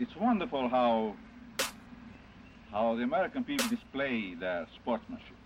it's 0.00 0.16
wonderful 0.16 0.68
how 0.68 1.14
how 2.70 2.94
the 2.96 3.02
American 3.02 3.44
people 3.44 3.68
display 3.68 4.34
their 4.34 4.66
sportsmanship. 4.76 5.36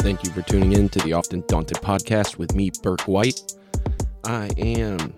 Thank 0.00 0.24
you 0.24 0.30
for 0.30 0.40
tuning 0.42 0.72
in 0.72 0.88
to 0.88 0.98
the 1.00 1.12
Often 1.12 1.44
Daunted 1.46 1.76
podcast 1.78 2.38
with 2.38 2.54
me, 2.54 2.70
Burke 2.82 3.02
White. 3.02 3.54
I 4.24 4.48
am 4.56 5.12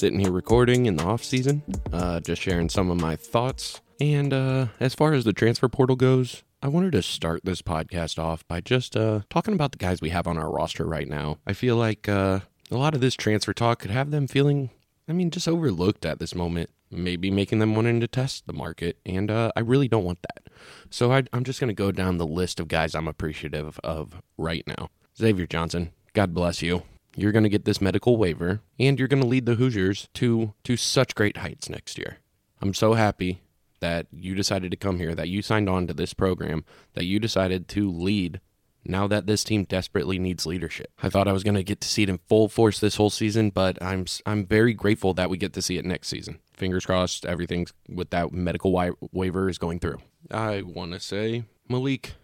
sitting 0.00 0.18
here 0.18 0.32
recording 0.32 0.86
in 0.86 0.96
the 0.96 1.04
off 1.04 1.22
season, 1.22 1.62
uh, 1.92 2.18
just 2.20 2.40
sharing 2.40 2.70
some 2.70 2.90
of 2.90 2.98
my 2.98 3.14
thoughts. 3.16 3.82
And 4.00 4.32
uh, 4.32 4.68
as 4.80 4.94
far 4.94 5.12
as 5.12 5.24
the 5.24 5.34
transfer 5.34 5.68
portal 5.68 5.94
goes, 5.94 6.42
I 6.62 6.68
wanted 6.68 6.92
to 6.92 7.02
start 7.02 7.44
this 7.44 7.60
podcast 7.60 8.18
off 8.18 8.48
by 8.48 8.62
just 8.62 8.96
uh, 8.96 9.20
talking 9.28 9.52
about 9.52 9.72
the 9.72 9.78
guys 9.78 10.00
we 10.00 10.08
have 10.08 10.26
on 10.26 10.38
our 10.38 10.50
roster 10.50 10.86
right 10.86 11.06
now. 11.06 11.36
I 11.46 11.52
feel 11.52 11.76
like 11.76 12.08
uh, 12.08 12.40
a 12.70 12.76
lot 12.78 12.94
of 12.94 13.02
this 13.02 13.14
transfer 13.14 13.52
talk 13.52 13.80
could 13.80 13.90
have 13.90 14.10
them 14.10 14.26
feeling, 14.26 14.70
I 15.06 15.12
mean, 15.12 15.30
just 15.30 15.46
overlooked 15.46 16.06
at 16.06 16.18
this 16.18 16.34
moment. 16.34 16.70
Maybe 16.90 17.30
making 17.30 17.58
them 17.58 17.74
wanting 17.74 18.00
to 18.00 18.08
test 18.08 18.46
the 18.46 18.54
market, 18.54 18.98
and 19.04 19.30
uh, 19.30 19.52
I 19.54 19.60
really 19.60 19.86
don't 19.86 20.02
want 20.02 20.22
that. 20.22 20.52
So 20.88 21.12
I, 21.12 21.24
I'm 21.32 21.44
just 21.44 21.60
going 21.60 21.68
to 21.68 21.74
go 21.74 21.92
down 21.92 22.16
the 22.16 22.26
list 22.26 22.58
of 22.58 22.68
guys 22.68 22.94
I'm 22.94 23.06
appreciative 23.06 23.78
of 23.84 24.20
right 24.38 24.66
now. 24.66 24.88
Xavier 25.16 25.46
Johnson, 25.46 25.92
God 26.14 26.34
bless 26.34 26.62
you. 26.62 26.82
You're 27.16 27.32
going 27.32 27.44
to 27.44 27.48
get 27.48 27.64
this 27.64 27.80
medical 27.80 28.16
waiver, 28.16 28.60
and 28.78 28.98
you're 28.98 29.08
going 29.08 29.22
to 29.22 29.28
lead 29.28 29.46
the 29.46 29.56
Hoosiers 29.56 30.08
to 30.14 30.54
to 30.64 30.76
such 30.76 31.14
great 31.14 31.38
heights 31.38 31.68
next 31.68 31.98
year. 31.98 32.18
I'm 32.62 32.74
so 32.74 32.94
happy 32.94 33.42
that 33.80 34.06
you 34.12 34.34
decided 34.34 34.70
to 34.70 34.76
come 34.76 34.98
here, 34.98 35.14
that 35.14 35.28
you 35.28 35.42
signed 35.42 35.68
on 35.68 35.86
to 35.86 35.94
this 35.94 36.14
program, 36.14 36.64
that 36.94 37.04
you 37.04 37.18
decided 37.18 37.66
to 37.68 37.90
lead 37.90 38.40
now 38.84 39.06
that 39.06 39.26
this 39.26 39.44
team 39.44 39.64
desperately 39.64 40.18
needs 40.18 40.46
leadership. 40.46 40.90
I 41.02 41.08
thought 41.08 41.28
I 41.28 41.32
was 41.32 41.42
going 41.42 41.54
to 41.54 41.62
get 41.62 41.80
to 41.82 41.88
see 41.88 42.02
it 42.02 42.08
in 42.08 42.18
full 42.28 42.48
force 42.48 42.78
this 42.78 42.96
whole 42.96 43.10
season, 43.10 43.50
but 43.50 43.82
I'm 43.82 44.06
I'm 44.24 44.46
very 44.46 44.74
grateful 44.74 45.14
that 45.14 45.30
we 45.30 45.36
get 45.36 45.52
to 45.54 45.62
see 45.62 45.78
it 45.78 45.84
next 45.84 46.08
season. 46.08 46.40
Fingers 46.54 46.86
crossed 46.86 47.26
everything 47.26 47.66
with 47.88 48.10
that 48.10 48.32
medical 48.32 48.72
wa- 48.72 48.92
waiver 49.12 49.48
is 49.48 49.58
going 49.58 49.80
through. 49.80 49.98
I 50.30 50.62
want 50.62 50.92
to 50.92 51.00
say 51.00 51.44
Malik, 51.68 52.14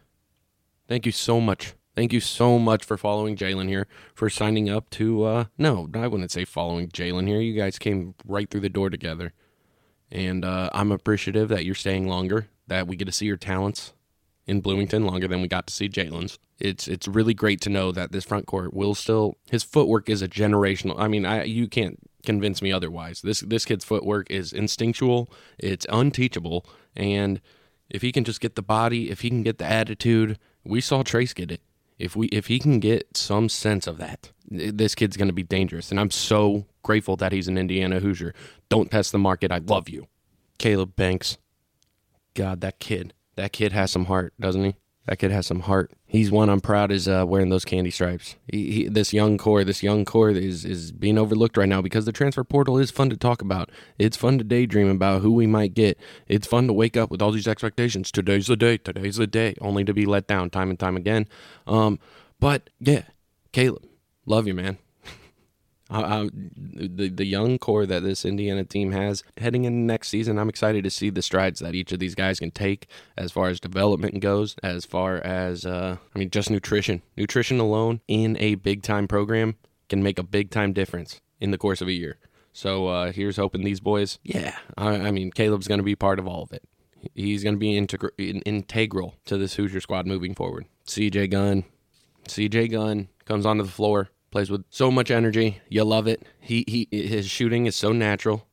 thank 0.89 1.07
you 1.07 1.13
so 1.13 1.41
much 1.41 1.75
Thank 1.97 2.13
you 2.13 2.21
so 2.21 2.59
much 2.59 2.85
for 2.85 2.99
following 2.99 3.37
Jalen 3.37 3.69
here, 3.69 3.87
for 4.15 4.29
signing 4.29 4.69
up 4.69 4.91
to, 4.91 5.25
uh, 5.25 5.45
no, 5.57 5.89
I 5.95 6.07
wouldn't 6.07 6.31
say 6.31 6.45
following 6.45 6.89
Jalen 6.89 7.27
here. 7.27 7.41
You 7.41 7.55
guys 7.59 7.79
came 7.79 8.15
right 8.27 8.51
through 8.51 8.61
the 8.61 8.69
door 8.69 8.91
together. 8.91 9.33
And 10.13 10.45
uh, 10.45 10.69
I'm 10.75 10.93
appreciative 10.93 11.49
that 11.49 11.65
you're 11.65 11.75
staying 11.75 12.07
longer, 12.07 12.49
that 12.67 12.87
we 12.87 12.97
get 12.97 13.07
to 13.07 13.13
see 13.13 13.25
your 13.25 13.39
talents 13.39 13.95
in 14.47 14.61
Bloomington 14.61 15.07
longer 15.07 15.27
than 15.27 15.41
we 15.41 15.49
got 15.49 15.67
to 15.69 15.73
see 15.73 15.89
Jalen's. 15.89 16.39
It's 16.59 16.87
it's 16.87 17.09
really 17.09 17.35
great 17.35 17.61
to 17.63 17.71
know 17.71 17.93
that 17.93 18.13
this 18.13 18.25
front 18.25 18.47
court 18.47 18.73
will 18.73 18.95
still 18.95 19.37
his 19.51 19.63
footwork 19.63 20.09
is 20.09 20.23
a 20.23 20.29
generational. 20.29 20.95
I 20.99 21.09
mean, 21.09 21.27
I 21.27 21.45
you 21.45 21.67
can't 21.67 21.99
convince 22.25 22.63
me 22.63 22.73
otherwise. 22.73 23.21
This 23.21 23.41
this 23.41 23.65
kid's 23.65 23.85
footwork 23.85 24.31
is 24.31 24.53
instinctual, 24.53 25.31
it's 25.59 25.87
unteachable, 25.91 26.65
and 26.95 27.43
if 27.91 28.01
he 28.01 28.11
can 28.11 28.25
just 28.25 28.41
get 28.41 28.55
the 28.55 28.63
body, 28.63 29.11
if 29.11 29.21
he 29.21 29.29
can 29.29 29.43
get 29.43 29.59
the 29.59 29.67
attitude, 29.67 30.39
we 30.65 30.81
saw 30.81 31.03
Trayce 31.03 31.35
get 31.35 31.51
it 31.51 31.61
if 31.99 32.17
we 32.17 32.27
if 32.29 32.47
he 32.47 32.59
can 32.59 32.81
get 32.81 33.17
some 33.17 33.49
sense 33.49 33.87
of 33.87 33.99
that, 33.99 34.33
this 34.49 34.95
kid's 34.95 35.17
going 35.17 35.29
to 35.29 35.35
be 35.35 35.43
dangerous. 35.43 35.91
And 35.91 35.99
I'm 35.99 36.11
so 36.11 36.67
grateful 36.83 37.17
that 37.17 37.33
he's 37.33 37.49
an 37.49 37.59
Indiana 37.59 38.01
Hoosier. 38.01 38.35
Don't 38.69 38.91
test 38.91 39.13
the 39.13 39.19
market. 39.19 39.51
I 39.51 39.59
love 39.59 39.89
you, 39.89 40.07
Caleb 40.59 40.97
Banks. 40.97 41.39
God, 42.35 42.61
that 42.61 42.79
kid, 42.79 43.15
that 43.37 43.53
kid 43.53 43.73
has 43.73 43.91
some 43.91 44.07
heart, 44.07 44.35
doesn't 44.39 44.63
he? 44.65 44.75
That 45.07 45.19
kid 45.19 45.31
has 45.31 45.47
some 45.47 45.61
heart. 45.61 45.93
He's 46.05 46.31
one 46.31 46.49
I'm 46.49 46.61
proud 46.61 46.91
is 46.91 47.07
uh, 47.07 47.25
wearing 47.27 47.49
those 47.49 47.65
candy 47.65 47.91
stripes. 47.91 48.37
He, 48.49 48.73
he, 48.73 48.89
this 48.89 49.13
young 49.13 49.39
core, 49.39 49.63
this 49.63 49.83
young 49.83 50.05
core 50.05 50.31
is 50.31 50.65
is 50.65 50.91
being 50.91 51.17
overlooked 51.17 51.57
right 51.57 51.69
now 51.69 51.81
because 51.81 52.05
the 52.07 52.13
transfer 52.13 52.43
portal 52.43 52.79
is 52.79 52.91
fun 52.91 53.11
to 53.11 53.17
talk 53.17 53.41
about. 53.41 53.71
It's 53.99 54.17
fun 54.17 54.39
to 54.39 54.45
daydream 54.45 54.89
about 54.89 55.23
who 55.23 55.33
we 55.33 55.47
might 55.47 55.75
get. 55.75 55.99
It's 56.27 56.47
fun 56.47 56.67
to 56.67 56.73
wake 56.73 56.97
up 56.97 57.11
with 57.11 57.23
all 57.23 57.31
these 57.31 57.49
expectations. 57.49 58.11
Today's 58.11 58.49
the 58.49 58.57
day. 58.57 58.79
Today's 58.79 59.17
the 59.17 59.27
day. 59.27 59.55
Only 59.61 59.85
to 59.85 59.95
be 59.95 60.07
let 60.07 60.27
down 60.27 60.51
time 60.51 60.71
and 60.71 60.79
time 60.79 60.97
again. 60.97 61.29
Um, 61.67 62.01
but 62.41 62.71
yeah, 62.81 63.03
Caleb, 63.53 63.87
love 64.27 64.47
you, 64.47 64.55
man. 64.55 64.79
Uh, 65.89 66.29
the 66.35 67.09
the 67.09 67.25
young 67.25 67.59
core 67.59 67.87
that 67.87 68.03
this 68.03 68.25
Indiana 68.25 68.65
team 68.65 68.91
has 68.93 69.23
heading 69.39 69.65
into 69.65 69.79
next 69.79 70.09
season, 70.09 70.39
I'm 70.39 70.49
excited 70.49 70.83
to 70.85 70.91
see 70.91 71.11
the 71.11 71.23
strides 71.23 71.61
that 71.61 71.75
each 71.75 71.93
of 71.93 72.01
these 72.01 72.15
guys 72.17 72.41
can 72.41 72.51
take 72.51 72.89
as 73.17 73.31
far 73.31 73.49
as 73.49 73.61
development 73.61 74.21
goes, 74.21 74.57
as 74.63 74.85
far 74.85 75.19
as 75.19 75.65
uh, 75.65 75.99
I 76.15 76.19
mean, 76.19 76.31
just 76.31 76.51
nutrition. 76.51 77.03
Nutrition 77.17 77.61
alone 77.61 78.01
in 78.09 78.37
a 78.41 78.57
big 78.57 78.83
time 78.83 79.07
program 79.07 79.57
can 79.89 80.03
make 80.03 80.19
a 80.19 80.25
big 80.25 80.51
time 80.51 80.73
difference 80.73 81.21
in 81.41 81.53
the 81.53 81.59
course 81.59 81.81
of 81.81 81.89
a 81.89 81.93
year. 81.93 82.19
So 82.53 82.89
uh, 82.89 83.13
here's 83.13 83.37
hoping 83.37 83.65
these 83.65 83.81
boys. 83.81 84.19
Yeah, 84.23 84.57
I, 84.77 84.97
I 84.97 85.11
mean, 85.11 85.31
Caleb's 85.31 85.69
going 85.69 85.79
to 85.79 85.85
be 85.85 85.95
part 85.95 86.19
of 86.19 86.27
all 86.27 86.43
of 86.43 86.53
it. 86.53 86.65
He's 87.15 87.45
going 87.45 87.55
to 87.55 87.61
be 87.61 87.77
integral 87.77 88.13
integral 88.19 89.15
to 89.27 89.37
this 89.37 89.55
Hoosier 89.55 89.81
squad 89.81 90.07
moving 90.07 90.35
forward. 90.35 90.67
CJ 90.87 91.31
Gunn, 91.31 91.65
CJ 92.27 92.73
Gunn 92.73 93.09
comes 93.25 93.47
onto 93.47 93.63
the 93.63 93.71
floor 93.71 94.09
plays 94.37 94.51
with 94.51 94.67
so 94.69 94.91
much 94.91 95.11
energy. 95.11 95.63
You 95.71 95.83
love 95.83 96.07
it. 96.07 96.23
He 96.39 96.63
he 96.69 96.89
his 96.91 97.27
shooting 97.27 97.65
is 97.65 97.75
so 97.75 97.93
natural. 97.93 98.47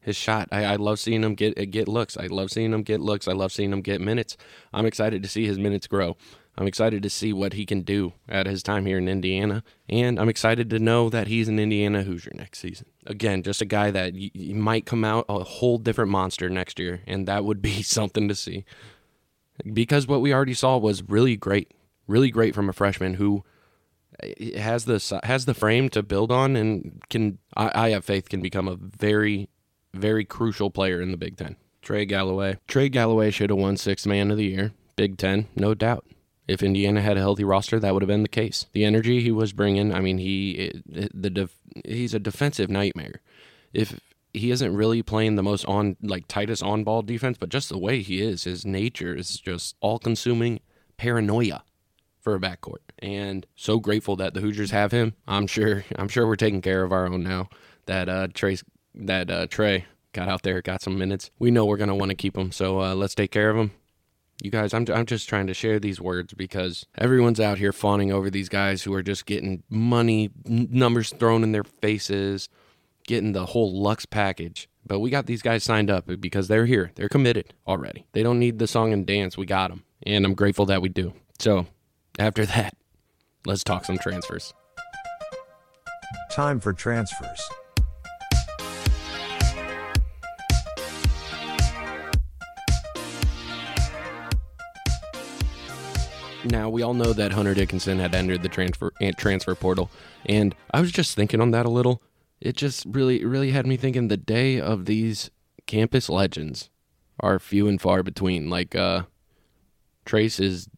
His 0.00 0.16
shot, 0.16 0.48
I, 0.50 0.64
I 0.64 0.76
love 0.76 0.98
seeing 0.98 1.22
him 1.22 1.34
get 1.34 1.70
get 1.70 1.88
looks. 1.88 2.16
I 2.16 2.26
love 2.26 2.50
seeing 2.50 2.72
him 2.72 2.82
get 2.82 3.02
looks. 3.02 3.28
I 3.28 3.32
love 3.32 3.52
seeing 3.52 3.70
him 3.70 3.82
get 3.82 4.00
minutes. 4.00 4.38
I'm 4.72 4.86
excited 4.86 5.22
to 5.22 5.28
see 5.28 5.46
his 5.46 5.58
minutes 5.58 5.86
grow. 5.86 6.16
I'm 6.56 6.66
excited 6.66 7.02
to 7.02 7.10
see 7.10 7.34
what 7.34 7.52
he 7.52 7.66
can 7.66 7.82
do 7.82 8.14
at 8.30 8.46
his 8.46 8.62
time 8.62 8.86
here 8.86 8.96
in 8.96 9.08
Indiana, 9.10 9.62
and 9.90 10.18
I'm 10.18 10.30
excited 10.30 10.70
to 10.70 10.78
know 10.78 11.10
that 11.10 11.26
he's 11.26 11.48
an 11.48 11.58
Indiana 11.58 12.02
Hoosier 12.02 12.32
next 12.34 12.60
season. 12.60 12.86
Again, 13.04 13.42
just 13.42 13.60
a 13.60 13.66
guy 13.66 13.90
that 13.90 14.14
y- 14.14 14.30
y- 14.34 14.54
might 14.54 14.86
come 14.86 15.04
out 15.04 15.26
a 15.28 15.44
whole 15.44 15.76
different 15.76 16.10
monster 16.10 16.48
next 16.48 16.78
year, 16.78 17.02
and 17.06 17.28
that 17.28 17.44
would 17.44 17.60
be 17.60 17.82
something 17.98 18.26
to 18.28 18.34
see. 18.34 18.64
Because 19.70 20.06
what 20.06 20.22
we 20.22 20.32
already 20.32 20.54
saw 20.54 20.78
was 20.78 21.02
really 21.02 21.36
great, 21.36 21.74
really 22.06 22.30
great 22.30 22.54
from 22.54 22.70
a 22.70 22.72
freshman 22.72 23.14
who 23.14 23.44
has 24.56 24.84
the 24.86 25.20
has 25.24 25.44
the 25.44 25.54
frame 25.54 25.88
to 25.90 26.02
build 26.02 26.32
on 26.32 26.56
and 26.56 27.02
can 27.10 27.38
I, 27.56 27.86
I 27.86 27.88
have 27.90 28.04
faith 28.04 28.28
can 28.28 28.40
become 28.40 28.68
a 28.68 28.76
very 28.76 29.48
very 29.94 30.24
crucial 30.24 30.70
player 30.70 31.00
in 31.00 31.10
the 31.10 31.16
Big 31.16 31.36
Ten. 31.36 31.56
Trey 31.82 32.04
Galloway. 32.04 32.58
Trey 32.66 32.88
Galloway 32.88 33.30
should 33.30 33.50
have 33.50 33.58
won 33.58 33.76
Sixth 33.76 34.06
Man 34.06 34.30
of 34.30 34.36
the 34.36 34.44
Year, 34.44 34.72
Big 34.96 35.16
Ten, 35.18 35.48
no 35.54 35.74
doubt. 35.74 36.04
If 36.48 36.62
Indiana 36.62 37.00
had 37.00 37.16
a 37.16 37.20
healthy 37.20 37.44
roster, 37.44 37.80
that 37.80 37.92
would 37.92 38.02
have 38.02 38.08
been 38.08 38.22
the 38.22 38.28
case. 38.28 38.66
The 38.72 38.84
energy 38.84 39.20
he 39.20 39.32
was 39.32 39.52
bringing, 39.52 39.92
I 39.92 40.00
mean, 40.00 40.18
he 40.18 40.80
the 40.86 41.30
def, 41.30 41.56
he's 41.84 42.14
a 42.14 42.18
defensive 42.18 42.70
nightmare. 42.70 43.20
If 43.72 44.00
he 44.32 44.50
isn't 44.50 44.76
really 44.76 45.02
playing 45.02 45.34
the 45.34 45.42
most 45.42 45.64
on 45.64 45.96
like 46.02 46.28
tightest 46.28 46.62
on 46.62 46.84
ball 46.84 47.02
defense, 47.02 47.36
but 47.38 47.48
just 47.48 47.68
the 47.68 47.78
way 47.78 48.02
he 48.02 48.20
is, 48.20 48.44
his 48.44 48.64
nature 48.64 49.14
is 49.14 49.40
just 49.40 49.76
all 49.80 49.98
consuming 49.98 50.60
paranoia 50.96 51.64
for 52.20 52.34
a 52.34 52.40
backcourt. 52.40 52.85
And 53.00 53.46
so 53.54 53.78
grateful 53.78 54.16
that 54.16 54.34
the 54.34 54.40
Hoosiers 54.40 54.70
have 54.70 54.92
him. 54.92 55.14
I'm 55.26 55.46
sure 55.46 55.84
I'm 55.96 56.08
sure 56.08 56.26
we're 56.26 56.36
taking 56.36 56.62
care 56.62 56.82
of 56.82 56.92
our 56.92 57.06
own 57.06 57.22
now. 57.22 57.48
That 57.86 58.08
uh 58.08 58.28
Trayce 58.28 58.62
that 58.94 59.30
uh 59.30 59.46
Trey 59.46 59.84
got 60.12 60.28
out 60.28 60.42
there, 60.42 60.62
got 60.62 60.80
some 60.82 60.98
minutes. 60.98 61.30
We 61.38 61.50
know 61.50 61.66
we're 61.66 61.76
gonna 61.76 61.94
want 61.94 62.10
to 62.10 62.16
keep 62.16 62.36
him, 62.36 62.50
so 62.50 62.80
uh, 62.80 62.94
let's 62.94 63.14
take 63.14 63.30
care 63.30 63.50
of 63.50 63.56
him. 63.56 63.70
You 64.42 64.50
guys, 64.50 64.74
I'm 64.74 64.86
I'm 64.92 65.06
just 65.06 65.28
trying 65.28 65.46
to 65.46 65.54
share 65.54 65.78
these 65.78 66.00
words 66.00 66.34
because 66.34 66.86
everyone's 66.96 67.40
out 67.40 67.58
here 67.58 67.72
fawning 67.72 68.12
over 68.12 68.30
these 68.30 68.48
guys 68.48 68.82
who 68.82 68.92
are 68.94 69.02
just 69.02 69.26
getting 69.26 69.62
money 69.68 70.30
n- 70.46 70.68
numbers 70.70 71.10
thrown 71.10 71.42
in 71.42 71.52
their 71.52 71.64
faces, 71.64 72.48
getting 73.06 73.32
the 73.32 73.46
whole 73.46 73.78
Lux 73.80 74.06
package. 74.06 74.68
But 74.86 75.00
we 75.00 75.10
got 75.10 75.26
these 75.26 75.42
guys 75.42 75.64
signed 75.64 75.90
up 75.90 76.06
because 76.20 76.48
they're 76.48 76.66
here. 76.66 76.92
They're 76.94 77.08
committed 77.08 77.54
already. 77.66 78.06
They 78.12 78.22
don't 78.22 78.38
need 78.38 78.58
the 78.58 78.66
song 78.66 78.92
and 78.92 79.06
dance. 79.06 79.36
We 79.36 79.46
got 79.46 79.68
them, 79.70 79.84
and 80.02 80.24
I'm 80.24 80.34
grateful 80.34 80.66
that 80.66 80.82
we 80.82 80.88
do. 80.88 81.12
So 81.38 81.66
after 82.18 82.46
that, 82.46 82.74
let's 83.46 83.64
talk 83.64 83.84
some 83.84 83.98
transfers. 83.98 84.52
Time 86.30 86.60
for 86.60 86.72
transfers. 86.72 87.40
Now 96.44 96.68
we 96.68 96.82
all 96.82 96.94
know 96.94 97.12
that 97.12 97.32
Hunter 97.32 97.54
Dickinson 97.54 97.98
had 97.98 98.14
entered 98.14 98.42
the 98.42 98.48
transfer 98.48 98.92
eh, 99.00 99.12
transfer 99.16 99.54
portal, 99.54 99.90
and 100.26 100.54
I 100.72 100.80
was 100.80 100.92
just 100.92 101.16
thinking 101.16 101.40
on 101.40 101.50
that 101.52 101.66
a 101.66 101.70
little. 101.70 102.02
It 102.40 102.56
just 102.56 102.86
really 102.86 103.24
really 103.24 103.50
had 103.50 103.66
me 103.66 103.76
thinking 103.76 104.08
the 104.08 104.16
day 104.16 104.60
of 104.60 104.84
these 104.84 105.30
campus 105.66 106.08
legends 106.08 106.70
are 107.18 107.38
few 107.38 107.66
and 107.66 107.80
far 107.80 108.02
between. 108.02 108.48
Like 108.48 108.76
uh, 108.76 109.02
Trayce 110.04 110.38
is 110.38 110.68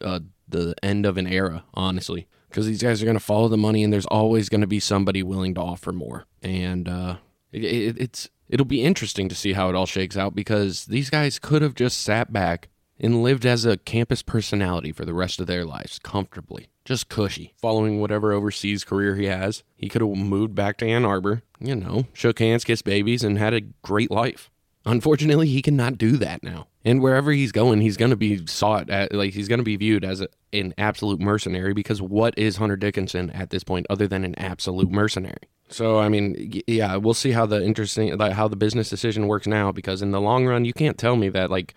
uh, 0.00 0.20
the 0.50 0.74
end 0.82 1.06
of 1.06 1.16
an 1.16 1.26
era, 1.26 1.64
honestly, 1.74 2.26
because 2.48 2.66
these 2.66 2.82
guys 2.82 3.02
are 3.02 3.06
going 3.06 3.16
to 3.16 3.24
follow 3.24 3.48
the 3.48 3.56
money, 3.56 3.82
and 3.82 3.92
there's 3.92 4.06
always 4.06 4.48
going 4.48 4.60
to 4.60 4.66
be 4.66 4.80
somebody 4.80 5.22
willing 5.22 5.54
to 5.54 5.60
offer 5.60 5.92
more. 5.92 6.24
And 6.42 6.88
uh, 6.88 7.16
it, 7.52 7.64
it, 7.64 8.00
it's 8.00 8.30
it'll 8.48 8.66
be 8.66 8.84
interesting 8.84 9.28
to 9.28 9.34
see 9.34 9.52
how 9.52 9.68
it 9.68 9.74
all 9.74 9.86
shakes 9.86 10.16
out 10.16 10.34
because 10.34 10.86
these 10.86 11.10
guys 11.10 11.38
could 11.38 11.62
have 11.62 11.74
just 11.74 12.00
sat 12.00 12.32
back 12.32 12.68
and 13.00 13.22
lived 13.22 13.46
as 13.46 13.64
a 13.64 13.76
campus 13.76 14.22
personality 14.22 14.92
for 14.92 15.04
the 15.04 15.14
rest 15.14 15.40
of 15.40 15.46
their 15.46 15.64
lives 15.64 15.98
comfortably, 15.98 16.68
just 16.84 17.08
cushy, 17.08 17.54
following 17.56 18.00
whatever 18.00 18.32
overseas 18.32 18.84
career 18.84 19.14
he 19.14 19.26
has. 19.26 19.62
He 19.76 19.88
could 19.88 20.02
have 20.02 20.10
moved 20.10 20.54
back 20.54 20.78
to 20.78 20.86
Ann 20.86 21.04
Arbor, 21.04 21.42
you 21.60 21.76
know, 21.76 22.06
shook 22.12 22.38
hands, 22.38 22.64
kissed 22.64 22.84
babies, 22.84 23.22
and 23.22 23.38
had 23.38 23.54
a 23.54 23.60
great 23.60 24.10
life. 24.10 24.50
Unfortunately, 24.84 25.48
he 25.48 25.62
cannot 25.62 25.98
do 25.98 26.16
that 26.16 26.42
now. 26.42 26.67
And 26.84 27.02
wherever 27.02 27.32
he's 27.32 27.52
going, 27.52 27.80
he's 27.80 27.96
going 27.96 28.10
to 28.10 28.16
be 28.16 28.46
sought 28.46 28.88
at, 28.88 29.12
like 29.12 29.34
he's 29.34 29.48
going 29.48 29.58
to 29.58 29.64
be 29.64 29.76
viewed 29.76 30.04
as 30.04 30.20
a, 30.20 30.28
an 30.52 30.74
absolute 30.78 31.20
mercenary 31.20 31.74
because 31.74 32.00
what 32.00 32.38
is 32.38 32.56
Hunter 32.56 32.76
Dickinson 32.76 33.30
at 33.30 33.50
this 33.50 33.64
point 33.64 33.86
other 33.90 34.06
than 34.06 34.24
an 34.24 34.38
absolute 34.38 34.90
mercenary? 34.90 35.48
So 35.68 35.98
I 35.98 36.08
mean, 36.08 36.62
yeah, 36.66 36.96
we'll 36.96 37.14
see 37.14 37.32
how 37.32 37.46
the 37.46 37.62
interesting 37.62 38.16
like 38.16 38.32
how 38.32 38.48
the 38.48 38.56
business 38.56 38.88
decision 38.88 39.26
works 39.26 39.46
now 39.46 39.72
because 39.72 40.02
in 40.02 40.12
the 40.12 40.20
long 40.20 40.46
run, 40.46 40.64
you 40.64 40.72
can't 40.72 40.96
tell 40.96 41.16
me 41.16 41.28
that 41.30 41.50
like 41.50 41.74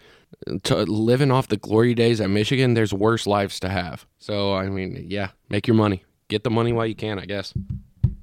living 0.72 1.32
off 1.32 1.48
the 1.48 1.58
glory 1.58 1.94
days 1.94 2.22
at 2.22 2.30
Michigan, 2.30 2.74
there's 2.74 2.94
worse 2.94 3.28
lives 3.28 3.60
to 3.62 3.70
have. 3.70 4.06
So 4.20 4.54
I 4.56 4.70
mean, 4.70 5.06
yeah, 5.10 5.32
make 5.50 5.68
your 5.68 5.76
money, 5.76 6.06
get 6.30 6.44
the 6.44 6.50
money 6.50 6.72
while 6.72 6.86
you 6.86 6.96
can, 6.96 7.20
I 7.20 7.26
guess. 7.26 7.54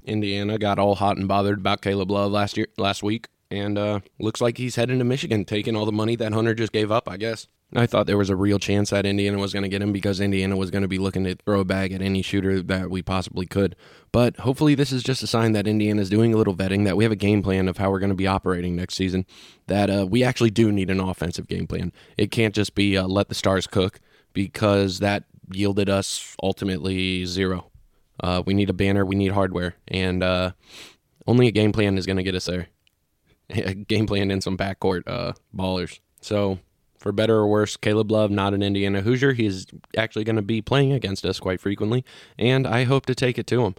Indiana 0.05 0.57
got 0.57 0.79
all 0.79 0.95
hot 0.95 1.17
and 1.17 1.27
bothered 1.27 1.59
about 1.59 1.81
Caleb 1.81 2.09
Love 2.09 2.31
last 2.31 2.57
year, 2.57 2.67
last 2.77 3.03
week, 3.03 3.27
and 3.51 3.77
uh, 3.77 3.99
looks 4.19 4.41
like 4.41 4.57
he's 4.57 4.75
heading 4.75 4.99
to 4.99 5.05
Michigan, 5.05 5.45
taking 5.45 5.75
all 5.75 5.85
the 5.85 5.91
money 5.91 6.15
that 6.15 6.33
Hunter 6.33 6.53
just 6.53 6.71
gave 6.71 6.91
up. 6.91 7.09
I 7.09 7.17
guess. 7.17 7.47
I 7.75 7.85
thought 7.85 8.07
there 8.07 8.17
was 8.17 8.31
a 8.31 8.35
real 8.35 8.57
chance 8.57 8.89
that 8.89 9.05
Indiana 9.05 9.37
was 9.37 9.53
going 9.53 9.61
to 9.61 9.69
get 9.69 9.83
him 9.83 9.91
because 9.93 10.19
Indiana 10.19 10.57
was 10.57 10.71
going 10.71 10.81
to 10.81 10.87
be 10.87 10.97
looking 10.97 11.23
to 11.25 11.35
throw 11.35 11.59
a 11.59 11.65
bag 11.65 11.93
at 11.93 12.01
any 12.01 12.23
shooter 12.23 12.63
that 12.63 12.89
we 12.89 13.03
possibly 13.03 13.45
could. 13.45 13.75
But 14.11 14.37
hopefully, 14.37 14.73
this 14.73 14.91
is 14.91 15.03
just 15.03 15.21
a 15.21 15.27
sign 15.27 15.51
that 15.51 15.67
Indiana 15.67 16.01
is 16.01 16.09
doing 16.09 16.33
a 16.33 16.37
little 16.37 16.55
vetting, 16.55 16.85
that 16.85 16.97
we 16.97 17.03
have 17.03 17.11
a 17.11 17.15
game 17.15 17.43
plan 17.43 17.67
of 17.67 17.77
how 17.77 17.91
we're 17.91 17.99
going 17.99 18.09
to 18.09 18.15
be 18.15 18.25
operating 18.25 18.75
next 18.75 18.95
season, 18.95 19.25
that 19.67 19.89
uh, 19.89 20.07
we 20.09 20.23
actually 20.23 20.49
do 20.49 20.71
need 20.71 20.89
an 20.89 20.99
offensive 20.99 21.47
game 21.47 21.67
plan. 21.67 21.91
It 22.17 22.31
can't 22.31 22.55
just 22.55 22.73
be 22.73 22.97
uh, 22.97 23.07
let 23.07 23.29
the 23.29 23.35
stars 23.35 23.67
cook 23.67 23.99
because 24.33 24.97
that 24.99 25.25
yielded 25.51 25.89
us 25.89 26.35
ultimately 26.41 27.25
zero. 27.25 27.69
Uh, 28.19 28.41
we 28.45 28.55
need 28.55 28.69
a 28.69 28.73
banner, 28.73 29.05
we 29.05 29.15
need 29.15 29.31
hardware, 29.31 29.75
and 29.87 30.23
uh, 30.23 30.51
only 31.27 31.47
a 31.47 31.51
game 31.51 31.71
plan 31.71 31.97
is 31.97 32.05
going 32.05 32.17
to 32.17 32.23
get 32.23 32.35
us 32.35 32.45
there. 32.45 32.67
Game 33.87 34.07
plan 34.07 34.31
and 34.31 34.43
some 34.43 34.57
backcourt 34.57 35.03
uh, 35.07 35.33
ballers. 35.55 35.99
So 36.21 36.59
for 36.99 37.11
better 37.11 37.35
or 37.35 37.47
worse, 37.47 37.77
Caleb 37.77 38.11
Love, 38.11 38.29
not 38.29 38.53
an 38.53 38.61
Indiana 38.61 39.01
Hoosier. 39.01 39.33
He's 39.33 39.65
actually 39.97 40.25
going 40.25 40.35
to 40.35 40.41
be 40.41 40.61
playing 40.61 40.91
against 40.91 41.25
us 41.25 41.39
quite 41.39 41.61
frequently, 41.61 42.03
and 42.37 42.67
I 42.67 42.83
hope 42.83 43.05
to 43.07 43.15
take 43.15 43.37
it 43.37 43.47
to 43.47 43.65
him. 43.65 43.75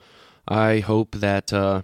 I 0.48 0.80
hope 0.80 1.16
that, 1.16 1.52
uh, 1.52 1.82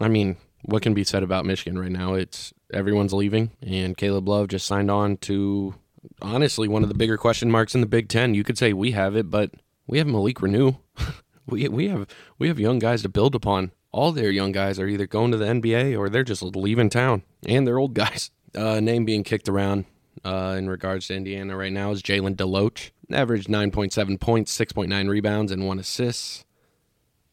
I 0.00 0.08
mean, 0.08 0.36
what 0.64 0.82
can 0.82 0.94
be 0.94 1.04
said 1.04 1.22
about 1.22 1.46
Michigan 1.46 1.78
right 1.78 1.90
now? 1.90 2.14
It's 2.14 2.52
everyone's 2.72 3.12
leaving, 3.14 3.50
and 3.62 3.96
Caleb 3.96 4.28
Love 4.28 4.48
just 4.48 4.66
signed 4.66 4.90
on 4.90 5.16
to, 5.18 5.74
honestly, 6.20 6.68
one 6.68 6.82
of 6.82 6.88
the 6.88 6.94
bigger 6.94 7.16
question 7.16 7.50
marks 7.50 7.74
in 7.74 7.80
the 7.80 7.86
Big 7.86 8.08
Ten. 8.08 8.34
You 8.34 8.44
could 8.44 8.58
say 8.58 8.72
we 8.72 8.92
have 8.92 9.16
it, 9.16 9.30
but 9.30 9.52
we 9.86 9.98
have 9.98 10.06
Malik 10.06 10.38
Reneau. 10.38 10.78
we 11.46 11.66
we 11.68 11.88
have 11.88 12.06
we 12.38 12.48
have 12.48 12.60
young 12.60 12.78
guys 12.78 13.02
to 13.02 13.08
build 13.08 13.34
upon. 13.34 13.72
All 13.92 14.12
their 14.12 14.30
young 14.30 14.52
guys 14.52 14.78
are 14.78 14.88
either 14.88 15.06
going 15.06 15.30
to 15.32 15.36
the 15.36 15.44
NBA 15.44 15.98
or 15.98 16.08
they're 16.08 16.24
just 16.24 16.42
leaving 16.42 16.88
town, 16.88 17.22
and 17.46 17.66
they're 17.66 17.78
old 17.78 17.94
guys. 17.94 18.30
Uh, 18.54 18.80
name 18.80 19.06
being 19.06 19.24
kicked 19.24 19.48
around 19.48 19.86
uh, 20.26 20.56
in 20.58 20.68
regards 20.68 21.06
to 21.06 21.14
Indiana 21.14 21.56
right 21.56 21.72
now 21.72 21.90
is 21.90 22.02
Jalen 22.02 22.36
DeLoach. 22.36 22.90
Averaged 23.10 23.48
9.7 23.48 24.20
points, 24.20 24.58
6.9 24.58 25.08
rebounds, 25.08 25.50
and 25.50 25.66
one 25.66 25.78
assist 25.78 26.44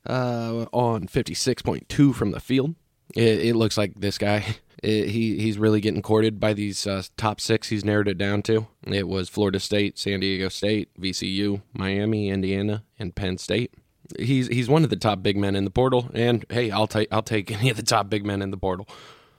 uh, 0.07 0.65
on 0.71 1.07
56.2 1.07 2.15
from 2.15 2.31
the 2.31 2.39
field. 2.39 2.75
It, 3.15 3.47
it 3.47 3.56
looks 3.56 3.77
like 3.77 4.00
this 4.00 4.17
guy. 4.17 4.57
It, 4.81 5.09
he 5.09 5.38
he's 5.38 5.57
really 5.57 5.81
getting 5.81 6.01
courted 6.01 6.39
by 6.39 6.53
these 6.53 6.88
uh, 6.88 7.03
top 7.17 7.41
six. 7.41 7.67
He's 7.67 7.83
narrowed 7.83 8.07
it 8.07 8.17
down 8.17 8.41
to. 8.44 8.67
It 8.88 9.09
was 9.09 9.27
Florida 9.27 9.59
State, 9.59 10.00
San 10.00 10.21
Diego 10.21 10.47
State, 10.47 10.88
VCU, 10.97 11.61
Miami, 11.73 12.29
Indiana, 12.29 12.85
and 12.97 13.13
Penn 13.13 13.38
State. 13.38 13.73
He's 14.17 14.47
he's 14.47 14.69
one 14.69 14.83
of 14.83 14.89
the 14.89 14.95
top 14.95 15.21
big 15.21 15.38
men 15.38 15.56
in 15.56 15.65
the 15.65 15.71
portal. 15.71 16.09
And 16.13 16.45
hey, 16.50 16.71
I'll 16.71 16.88
take 16.88 17.07
I'll 17.11 17.21
take 17.21 17.51
any 17.59 17.69
of 17.69 17.77
the 17.77 17.83
top 17.83 18.09
big 18.09 18.25
men 18.25 18.41
in 18.41 18.51
the 18.51 18.57
portal. 18.57 18.88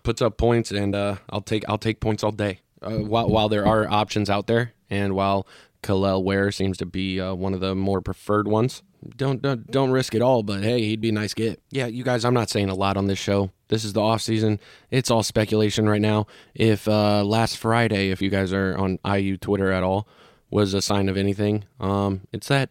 Puts 0.02 0.22
up 0.22 0.38
points, 0.38 0.70
and 0.70 0.94
uh, 0.94 1.17
I'll 1.28 1.43
take 1.43 1.69
I'll 1.69 1.78
take 1.78 2.00
points 2.00 2.25
all 2.25 2.32
day 2.32 2.61
uh, 2.82 2.99
while 2.99 3.28
while 3.28 3.49
there 3.49 3.67
are 3.67 3.88
options 3.88 4.31
out 4.31 4.46
there, 4.46 4.72
and 4.88 5.14
while 5.14 5.46
Kel'el 5.82 6.22
Ware 6.22 6.50
seems 6.50 6.76
to 6.78 6.87
be 6.87 7.20
uh, 7.20 7.34
one 7.34 7.55
of 7.55 7.61
the 7.61 7.75
more 7.75 8.00
preferred 8.00 8.49
ones. 8.49 8.82
Don't, 9.17 9.40
don't 9.40 9.70
don't 9.70 9.90
risk 9.90 10.14
it 10.14 10.20
all, 10.20 10.43
but 10.43 10.62
hey, 10.62 10.82
he'd 10.82 11.00
be 11.00 11.08
a 11.08 11.12
nice 11.12 11.32
get. 11.32 11.62
Yeah, 11.70 11.87
you 11.87 12.05
guys, 12.05 12.25
I'm 12.25 12.34
not 12.34 12.50
saying 12.50 12.69
a 12.69 12.75
lot 12.75 12.99
on 12.99 13.06
this 13.06 13.19
show. 13.19 13.50
This 13.69 13.82
is 13.84 13.94
the 13.94 14.02
off 14.02 14.20
season. 14.20 14.61
It's 14.90 15.11
all 15.11 15.22
speculation 15.22 15.88
right 15.88 16.02
now. 16.02 16.26
If 16.55 16.87
uh, 16.87 17.25
last 17.25 17.56
Friday, 17.56 18.11
if 18.11 18.20
you 18.20 18.28
guys 18.28 18.52
are 18.52 18.76
on 18.76 18.99
IU 19.06 19.38
Twitter 19.38 19.72
at 19.72 19.82
all, 19.82 20.06
was 20.50 20.75
a 20.75 20.82
sign 20.82 21.08
of 21.08 21.17
anything, 21.17 21.64
um, 21.78 22.22
it's 22.32 22.49
that. 22.49 22.70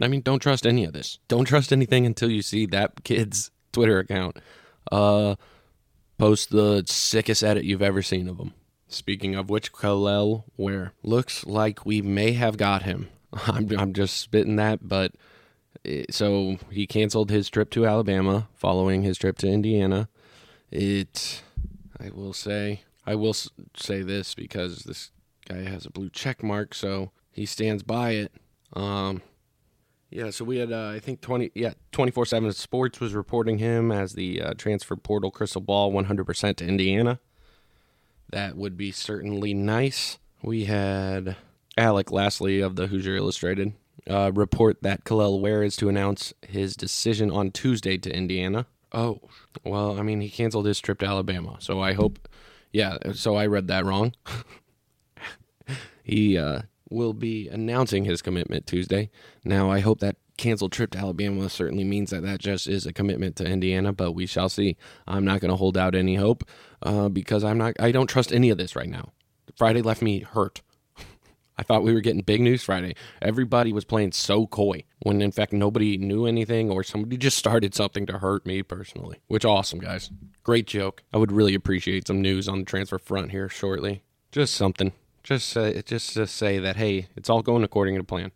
I 0.00 0.08
mean, 0.08 0.20
don't 0.20 0.40
trust 0.40 0.66
any 0.66 0.84
of 0.84 0.92
this. 0.92 1.18
Don't 1.28 1.44
trust 1.44 1.72
anything 1.72 2.06
until 2.06 2.30
you 2.30 2.42
see 2.42 2.66
that 2.66 3.04
kid's 3.04 3.50
Twitter 3.72 3.98
account 3.98 4.38
uh, 4.90 5.36
post 6.16 6.50
the 6.50 6.84
sickest 6.86 7.42
edit 7.42 7.64
you've 7.64 7.82
ever 7.82 8.02
seen 8.02 8.28
of 8.28 8.38
him. 8.38 8.54
Speaking 8.88 9.34
of 9.34 9.50
which, 9.50 9.72
Kel'el 9.72 10.44
Ware 10.56 10.92
looks 11.02 11.44
like 11.44 11.84
we 11.84 12.00
may 12.00 12.32
have 12.32 12.56
got 12.56 12.82
him. 12.82 13.08
I'm 13.46 13.70
I'm 13.78 13.92
just 13.92 14.16
spitting 14.16 14.56
that, 14.56 14.88
but 14.88 15.12
it, 15.84 16.14
so 16.14 16.56
he 16.70 16.86
canceled 16.86 17.30
his 17.30 17.50
trip 17.50 17.70
to 17.70 17.86
Alabama 17.86 18.48
following 18.54 19.02
his 19.02 19.18
trip 19.18 19.36
to 19.38 19.48
Indiana. 19.48 20.08
It, 20.70 21.42
I 22.00 22.10
will 22.10 22.32
say, 22.32 22.82
I 23.06 23.14
will 23.14 23.34
say 23.34 24.02
this 24.02 24.34
because 24.34 24.84
this 24.84 25.10
guy 25.46 25.62
has 25.62 25.84
a 25.86 25.90
blue 25.90 26.10
check 26.10 26.42
mark, 26.42 26.74
so 26.74 27.10
he 27.30 27.46
stands 27.46 27.82
by 27.82 28.12
it. 28.12 28.32
Um, 28.72 29.22
yeah, 30.10 30.30
so 30.30 30.44
we 30.44 30.58
had 30.58 30.72
uh, 30.72 30.88
I 30.88 31.00
think 31.00 31.20
twenty 31.20 31.50
yeah 31.54 31.74
twenty 31.92 32.10
four 32.10 32.24
seven 32.26 32.52
Sports 32.52 33.00
was 33.00 33.14
reporting 33.14 33.58
him 33.58 33.92
as 33.92 34.14
the 34.14 34.40
uh, 34.40 34.54
transfer 34.54 34.96
portal 34.96 35.30
crystal 35.30 35.60
ball 35.60 35.92
one 35.92 36.04
hundred 36.04 36.24
percent 36.24 36.56
to 36.58 36.66
Indiana. 36.66 37.20
That 38.30 38.56
would 38.56 38.76
be 38.76 38.92
certainly 38.92 39.54
nice. 39.54 40.18
We 40.42 40.66
had 40.66 41.36
Alec 41.76 42.08
Lasley 42.08 42.64
of 42.64 42.76
the 42.76 42.86
Hoosier 42.86 43.16
Illustrated 43.16 43.72
uh, 44.08 44.32
report 44.34 44.82
that 44.82 45.04
Kel'el 45.04 45.40
Ware 45.40 45.62
is 45.62 45.76
to 45.76 45.88
announce 45.88 46.32
his 46.46 46.76
decision 46.76 47.30
on 47.30 47.50
Tuesday 47.50 47.96
to 47.98 48.14
Indiana. 48.14 48.66
Oh, 48.92 49.20
well, 49.64 49.98
I 49.98 50.02
mean, 50.02 50.20
he 50.20 50.30
canceled 50.30 50.66
his 50.66 50.80
trip 50.80 51.00
to 51.00 51.06
Alabama, 51.06 51.56
so 51.60 51.80
I 51.80 51.92
hope. 51.92 52.28
Yeah, 52.72 52.98
so 53.12 53.36
I 53.36 53.46
read 53.46 53.68
that 53.68 53.84
wrong. 53.84 54.14
he 56.02 56.38
uh, 56.38 56.62
will 56.90 57.12
be 57.12 57.48
announcing 57.48 58.04
his 58.04 58.22
commitment 58.22 58.66
Tuesday. 58.66 59.10
Now, 59.44 59.70
I 59.70 59.80
hope 59.80 60.00
that 60.00 60.16
canceled 60.38 60.72
trip 60.72 60.92
to 60.92 60.98
Alabama 60.98 61.50
certainly 61.50 61.84
means 61.84 62.10
that 62.10 62.22
that 62.22 62.40
just 62.40 62.66
is 62.66 62.86
a 62.86 62.92
commitment 62.92 63.36
to 63.36 63.44
Indiana, 63.44 63.92
but 63.92 64.12
we 64.12 64.24
shall 64.24 64.48
see. 64.48 64.76
I'm 65.06 65.24
not 65.24 65.40
going 65.40 65.50
to 65.50 65.56
hold 65.56 65.76
out 65.76 65.94
any 65.94 66.14
hope 66.14 66.48
uh, 66.82 67.10
because 67.10 67.44
I'm 67.44 67.58
not. 67.58 67.74
I 67.78 67.92
don't 67.92 68.06
trust 68.06 68.32
any 68.32 68.48
of 68.48 68.56
this 68.56 68.74
right 68.74 68.88
now. 68.88 69.12
Friday 69.56 69.82
left 69.82 70.00
me 70.00 70.20
hurt. 70.20 70.62
I 71.58 71.64
thought 71.64 71.82
we 71.82 71.92
were 71.92 72.00
getting 72.00 72.22
big 72.22 72.40
news 72.40 72.62
Friday. 72.62 72.94
Everybody 73.20 73.72
was 73.72 73.84
playing 73.84 74.12
so 74.12 74.46
coy 74.46 74.84
when 75.00 75.20
in 75.20 75.32
fact 75.32 75.52
nobody 75.52 75.98
knew 75.98 76.26
anything 76.26 76.70
or 76.70 76.82
somebody 76.82 77.16
just 77.16 77.36
started 77.36 77.74
something 77.74 78.06
to 78.06 78.18
hurt 78.18 78.46
me 78.46 78.62
personally. 78.62 79.20
Which 79.26 79.44
awesome, 79.44 79.80
guys. 79.80 80.10
Great 80.44 80.66
joke. 80.66 81.02
I 81.12 81.18
would 81.18 81.32
really 81.32 81.54
appreciate 81.54 82.06
some 82.06 82.22
news 82.22 82.48
on 82.48 82.60
the 82.60 82.64
transfer 82.64 82.98
front 82.98 83.32
here 83.32 83.48
shortly. 83.48 84.02
Just 84.30 84.54
something. 84.54 84.92
Just 85.28 85.58
just 85.84 86.14
to 86.14 86.26
say 86.26 86.58
that 86.58 86.76
hey, 86.76 87.08
it's 87.14 87.28
all 87.28 87.42
going 87.42 87.62
according 87.62 87.96
to 87.96 88.02
plan 88.02 88.32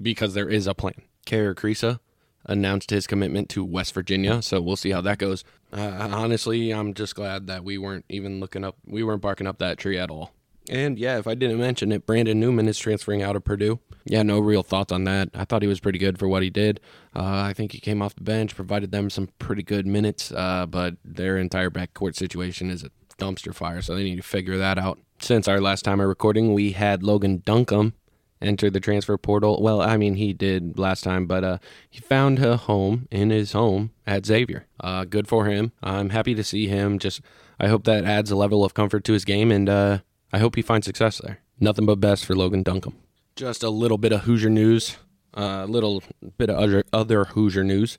because 0.00 0.32
there 0.32 0.48
is 0.48 0.68
a 0.68 0.74
plan. 0.74 1.02
Kerr 1.26 1.56
Kriisa 1.56 1.98
announced 2.46 2.90
his 2.90 3.08
commitment 3.08 3.48
to 3.48 3.64
West 3.64 3.92
Virginia, 3.92 4.42
so 4.42 4.60
we'll 4.60 4.76
see 4.76 4.92
how 4.92 5.00
that 5.00 5.18
goes. 5.18 5.42
Uh, 5.72 6.08
honestly, 6.12 6.70
I'm 6.70 6.94
just 6.94 7.16
glad 7.16 7.48
that 7.48 7.64
we 7.64 7.78
weren't 7.78 8.04
even 8.08 8.38
looking 8.38 8.62
up, 8.62 8.76
we 8.86 9.02
weren't 9.02 9.22
barking 9.22 9.48
up 9.48 9.58
that 9.58 9.76
tree 9.76 9.98
at 9.98 10.08
all. 10.08 10.30
And 10.70 11.00
yeah, 11.00 11.18
if 11.18 11.26
I 11.26 11.34
didn't 11.34 11.58
mention 11.58 11.90
it, 11.90 12.06
Brandon 12.06 12.38
Newman 12.38 12.68
is 12.68 12.78
transferring 12.78 13.20
out 13.20 13.34
of 13.34 13.42
Purdue. 13.42 13.80
Yeah, 14.04 14.22
no 14.22 14.38
real 14.38 14.62
thoughts 14.62 14.92
on 14.92 15.02
that. 15.04 15.30
I 15.34 15.44
thought 15.44 15.62
he 15.62 15.68
was 15.68 15.80
pretty 15.80 15.98
good 15.98 16.16
for 16.16 16.28
what 16.28 16.44
he 16.44 16.50
did. 16.50 16.78
Uh, 17.16 17.42
I 17.42 17.54
think 17.54 17.72
he 17.72 17.80
came 17.80 18.00
off 18.00 18.14
the 18.14 18.22
bench, 18.22 18.54
provided 18.54 18.92
them 18.92 19.10
some 19.10 19.30
pretty 19.40 19.64
good 19.64 19.84
minutes, 19.84 20.30
uh, 20.30 20.66
but 20.66 20.94
their 21.04 21.38
entire 21.38 21.70
backcourt 21.70 22.14
situation 22.14 22.70
is 22.70 22.84
a 22.84 22.90
dumpster 23.18 23.52
fire, 23.52 23.82
so 23.82 23.96
they 23.96 24.04
need 24.04 24.16
to 24.16 24.22
figure 24.22 24.56
that 24.58 24.78
out. 24.78 25.00
Since 25.22 25.46
our 25.46 25.60
last 25.60 25.84
time 25.84 26.00
of 26.00 26.08
recording, 26.08 26.52
we 26.52 26.72
had 26.72 27.04
Logan 27.04 27.42
Duncombe 27.46 27.92
enter 28.40 28.68
the 28.68 28.80
transfer 28.80 29.16
portal. 29.16 29.62
Well, 29.62 29.80
I 29.80 29.96
mean, 29.96 30.16
he 30.16 30.32
did 30.32 30.80
last 30.80 31.04
time, 31.04 31.26
but 31.26 31.44
uh, 31.44 31.58
he 31.88 32.00
found 32.00 32.40
a 32.40 32.56
home 32.56 33.06
in 33.08 33.30
his 33.30 33.52
home 33.52 33.92
at 34.04 34.26
Xavier. 34.26 34.66
Uh, 34.80 35.04
good 35.04 35.28
for 35.28 35.44
him. 35.44 35.70
I'm 35.80 36.10
happy 36.10 36.34
to 36.34 36.42
see 36.42 36.66
him. 36.66 36.98
Just, 36.98 37.20
I 37.60 37.68
hope 37.68 37.84
that 37.84 38.04
adds 38.04 38.32
a 38.32 38.36
level 38.36 38.64
of 38.64 38.74
comfort 38.74 39.04
to 39.04 39.12
his 39.12 39.24
game, 39.24 39.52
and 39.52 39.68
uh, 39.68 39.98
I 40.32 40.40
hope 40.40 40.56
he 40.56 40.62
finds 40.62 40.86
success 40.86 41.18
there. 41.18 41.38
Nothing 41.60 41.86
but 41.86 42.00
best 42.00 42.24
for 42.24 42.34
Logan 42.34 42.64
Duncombe. 42.64 42.98
Just 43.36 43.62
a 43.62 43.70
little 43.70 43.98
bit 43.98 44.10
of 44.10 44.22
Hoosier 44.22 44.50
news, 44.50 44.96
a 45.34 45.68
little 45.68 46.02
bit 46.36 46.50
of 46.50 46.56
other, 46.56 46.82
other 46.92 47.24
Hoosier 47.26 47.62
news. 47.62 47.96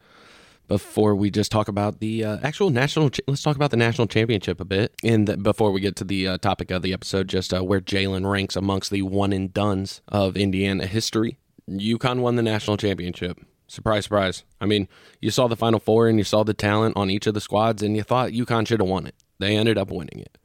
Before 0.68 1.16
we 1.16 1.30
just 1.30 1.52
talk 1.52 1.68
about 1.68 2.00
the 2.00 2.24
uh, 2.24 2.38
actual 2.42 2.70
national. 2.70 3.10
Ch- 3.10 3.22
let's 3.28 3.42
talk 3.44 3.56
about 3.56 3.72
the 3.72 3.78
national 3.78 4.08
championship 4.08 4.60
a 4.60 4.66
bit. 4.66 4.94
And 5.04 5.44
before 5.44 5.72
we 5.72 5.82
get 5.82 5.96
to 5.98 6.04
the 6.04 6.28
uh, 6.28 6.38
topic 6.38 6.72
of 6.72 6.82
the 6.82 6.94
episode, 6.94 7.28
just 7.28 7.54
uh, 7.54 7.64
where 7.64 7.82
Jalen 7.82 8.30
ranks 8.30 8.56
amongst 8.56 8.92
the 8.92 9.02
one 9.02 9.34
and 9.34 9.54
duns 9.54 10.02
of 10.08 10.38
Indiana 10.38 10.86
history. 10.86 11.38
UConn 11.70 12.20
won 12.20 12.36
the 12.36 12.42
national 12.42 12.78
championship. 12.78 13.40
Surprise, 13.68 14.04
surprise. 14.04 14.44
I 14.60 14.66
mean, 14.66 14.88
you 15.22 15.32
saw 15.32 15.48
the 15.48 15.56
Final 15.56 15.80
Four 15.80 16.08
and 16.08 16.18
you 16.18 16.24
saw 16.24 16.44
the 16.44 16.54
talent 16.54 16.98
on 16.98 17.10
each 17.10 17.26
of 17.28 17.34
the 17.34 17.42
squads, 17.42 17.82
and 17.82 17.96
you 17.96 18.04
thought 18.04 18.32
UConn 18.32 18.68
should 18.68 18.82
have 18.82 18.90
won 18.90 19.08
it. 19.08 19.16
They 19.40 19.56
ended 19.56 19.78
up 19.78 19.90
winning 19.90 20.20
it. 20.20 20.38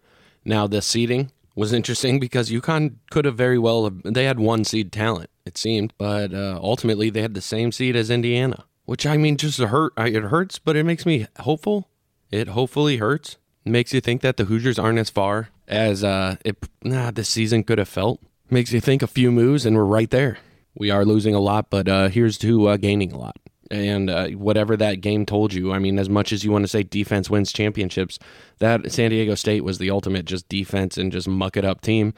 Now, 0.44 0.66
the 0.66 0.80
seeding 0.80 1.30
was 1.54 1.72
interesting 1.72 2.20
because 2.20 2.50
UConn 2.50 2.94
could 3.10 3.24
have 3.24 3.36
very 3.36 3.58
well, 3.58 3.90
they 4.04 4.24
had 4.24 4.38
one 4.38 4.64
seed 4.64 4.92
talent, 4.92 5.28
it 5.44 5.58
seemed, 5.58 5.92
but 5.98 6.32
uh, 6.32 6.58
ultimately 6.62 7.10
they 7.10 7.20
had 7.20 7.34
the 7.34 7.40
same 7.40 7.72
seed 7.72 7.96
as 7.96 8.10
Indiana, 8.10 8.64
which 8.88 9.06
I 9.06 9.16
mean, 9.16 9.36
just 9.36 9.58
hurt. 9.58 9.92
It 9.98 10.24
hurts, 10.24 10.58
but 10.58 10.76
it 10.76 10.84
makes 10.84 11.04
me 11.04 11.26
hopeful. 11.40 11.88
It 12.30 12.48
hopefully 12.48 12.96
hurts. 12.96 13.36
It 13.64 13.70
makes 13.70 13.92
you 13.92 14.00
think 14.00 14.22
that 14.22 14.36
the 14.36 14.44
Hoosiers 14.44 14.78
aren't 14.78 14.98
as 14.98 15.10
far 15.10 15.50
as 15.66 16.02
uh, 16.02 16.36
it, 16.44 16.56
nah, 16.82 17.10
this 17.10 17.28
season 17.28 17.64
could 17.64 17.78
have 17.78 17.88
felt. 17.88 18.20
Makes 18.50 18.72
you 18.72 18.80
think 18.80 19.02
a 19.02 19.06
few 19.06 19.30
moves 19.30 19.66
and 19.66 19.76
we're 19.76 19.84
right 19.84 20.10
there 20.10 20.38
we 20.78 20.90
are 20.90 21.04
losing 21.04 21.34
a 21.34 21.40
lot, 21.40 21.68
but 21.68 21.88
uh, 21.88 22.08
here's 22.08 22.38
to 22.38 22.68
uh, 22.68 22.76
gaining 22.76 23.12
a 23.12 23.18
lot. 23.18 23.36
And 23.70 24.08
uh, 24.08 24.28
whatever 24.28 24.76
that 24.78 25.02
game 25.02 25.26
told 25.26 25.52
you, 25.52 25.72
I 25.72 25.78
mean, 25.78 25.98
as 25.98 26.08
much 26.08 26.32
as 26.32 26.42
you 26.42 26.50
want 26.50 26.64
to 26.64 26.68
say 26.68 26.82
defense 26.82 27.28
wins 27.28 27.52
championships, 27.52 28.18
that 28.60 28.90
San 28.90 29.10
Diego 29.10 29.34
State 29.34 29.62
was 29.62 29.76
the 29.76 29.90
ultimate 29.90 30.24
just 30.24 30.48
defense 30.48 30.96
and 30.96 31.12
just 31.12 31.28
muck 31.28 31.56
it 31.56 31.64
up 31.64 31.82
team. 31.82 32.14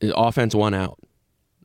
Offense 0.00 0.54
won 0.54 0.72
out. 0.72 0.98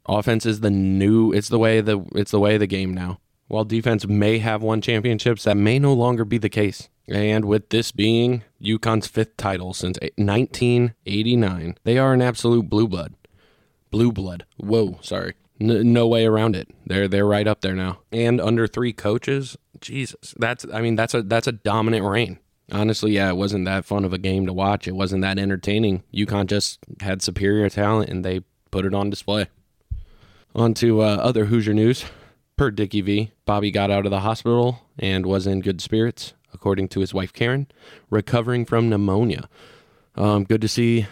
Offense 0.07 0.45
is 0.45 0.59
the 0.59 0.69
new. 0.69 1.31
It's 1.31 1.47
the 1.47 1.59
way 1.59 1.79
the 1.79 2.01
it's 2.13 2.31
the 2.31 2.39
way 2.39 2.57
the 2.57 2.67
game 2.67 2.93
now. 2.93 3.19
While 3.48 3.66
defense 3.66 4.08
may 4.08 4.40
have 4.40 4.64
won 4.64 4.82
championships, 4.82 5.44
that 5.44 5.58
may 5.58 5.78
no 5.78 5.94
longer 5.94 6.25
be 6.25 6.38
the 6.38 6.50
case. 6.50 6.90
And 7.08 7.46
with 7.46 7.70
this 7.70 7.92
being 7.92 8.44
UConn's 8.62 9.08
fifth 9.08 9.38
title 9.38 9.74
since 9.74 10.00
1989, 10.18 11.78
they 11.84 11.98
are 11.98 12.14
an 12.14 12.22
absolute 12.22 12.68
blue 12.70 12.88
blood. 12.88 13.14
Blue 13.92 14.12
blood. 14.12 14.46
Whoa, 14.58 14.98
sorry. 15.02 15.36
N- 15.62 15.94
no 15.94 16.08
way 16.08 16.25
around 16.25 16.56
it. 16.56 16.70
They're 16.86 17.08
they're 17.08 17.25
right 17.25 17.48
up 17.48 17.62
there 17.62 17.75
now. 17.75 18.00
And 18.12 18.42
under 18.42 18.68
three 18.68 18.92
coaches, 18.92 19.56
Jesus, 19.80 20.34
that's 20.38 20.66
I 20.74 20.82
mean 20.82 20.96
that's 20.96 21.14
a 21.14 21.22
that's 21.22 21.48
a 21.48 21.52
dominant 21.52 22.06
reign. 22.06 22.40
Honestly, 22.72 23.12
yeah, 23.12 23.30
it 23.30 23.38
wasn't 23.38 23.66
that 23.66 23.86
fun 23.86 24.04
of 24.04 24.12
a 24.12 24.18
game 24.18 24.48
to 24.48 24.54
watch. 24.54 24.88
It 24.88 24.96
wasn't 24.96 25.22
that 25.22 25.38
entertaining. 25.38 26.04
UConn 26.14 26.48
just 26.48 26.80
had 27.00 27.22
superior 27.22 27.70
talent 27.70 28.10
and 28.10 28.25
they 28.25 28.42
put 28.72 28.86
it 28.86 28.94
on 28.96 29.12
display. 29.12 29.48
On 30.56 30.74
to 30.75 31.02
uh, 31.02 31.18
other 31.18 31.46
Hoosier 31.46 31.74
news. 31.75 32.06
Per 32.57 32.71
Dickie 32.71 33.01
V, 33.01 33.31
Bobby 33.45 33.69
got 33.69 33.91
out 33.91 34.05
of 34.05 34.12
the 34.12 34.21
hospital 34.21 34.81
and 34.97 35.25
was 35.25 35.45
in 35.45 35.59
good 35.59 35.81
spirits, 35.81 36.33
according 36.53 36.88
to 36.89 37.01
his 37.01 37.13
wife 37.13 37.33
Karen, 37.33 37.67
recovering 38.09 38.65
from 38.65 38.89
pneumonia. 38.89 39.50
Um, 40.15 40.45
good 40.45 40.62
to 40.62 40.69
see 40.69 41.07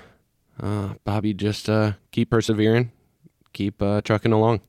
uh, 0.62 0.94
Bobby, 1.04 1.34
just 1.34 1.70
uh, 1.70 1.94
keep 2.12 2.30
persevering, 2.30 2.92
keep 3.52 3.82
uh, 3.82 4.02
trucking 4.02 4.32
along. 4.32 4.62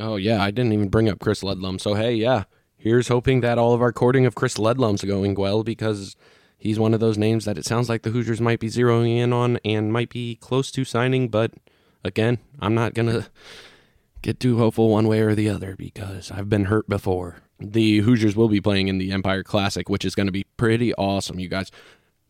Oh 0.00 0.16
yeah, 0.16 0.42
I 0.42 0.50
didn't 0.50 0.72
even 0.72 0.88
bring 0.88 1.08
up 1.08 1.20
Chris 1.20 1.42
Ledlum. 1.42 1.80
So 1.80 1.94
hey, 1.94 2.14
yeah, 2.14 2.44
here's 2.76 3.08
hoping 3.08 3.40
that 3.40 3.58
all 3.58 3.72
of 3.72 3.82
our 3.82 3.92
courting 3.92 4.26
of 4.26 4.34
Chris 4.34 4.54
Ledlum's 4.54 5.04
going 5.04 5.34
well 5.34 5.62
because 5.62 6.16
he's 6.56 6.80
one 6.80 6.94
of 6.94 7.00
those 7.00 7.18
names 7.18 7.44
that 7.44 7.58
it 7.58 7.64
sounds 7.64 7.88
like 7.88 8.02
the 8.02 8.10
Hoosiers 8.10 8.40
might 8.40 8.58
be 8.58 8.68
zeroing 8.68 9.18
in 9.18 9.32
on 9.32 9.58
and 9.64 9.92
might 9.92 10.10
be 10.10 10.36
close 10.36 10.70
to 10.72 10.84
signing. 10.84 11.28
But 11.28 11.52
again, 12.04 12.38
I'm 12.58 12.74
not 12.74 12.94
gonna 12.94 13.28
get 14.28 14.40
too 14.40 14.58
hopeful 14.58 14.90
one 14.90 15.08
way 15.08 15.20
or 15.20 15.34
the 15.34 15.48
other 15.48 15.74
because 15.76 16.30
I've 16.30 16.50
been 16.50 16.66
hurt 16.66 16.88
before. 16.88 17.36
The 17.58 18.00
Hoosiers 18.00 18.36
will 18.36 18.48
be 18.48 18.60
playing 18.60 18.88
in 18.88 18.98
the 18.98 19.10
Empire 19.10 19.42
Classic, 19.42 19.88
which 19.88 20.04
is 20.04 20.14
going 20.14 20.26
to 20.26 20.32
be 20.32 20.44
pretty 20.56 20.94
awesome, 20.94 21.40
you 21.40 21.48
guys. 21.48 21.70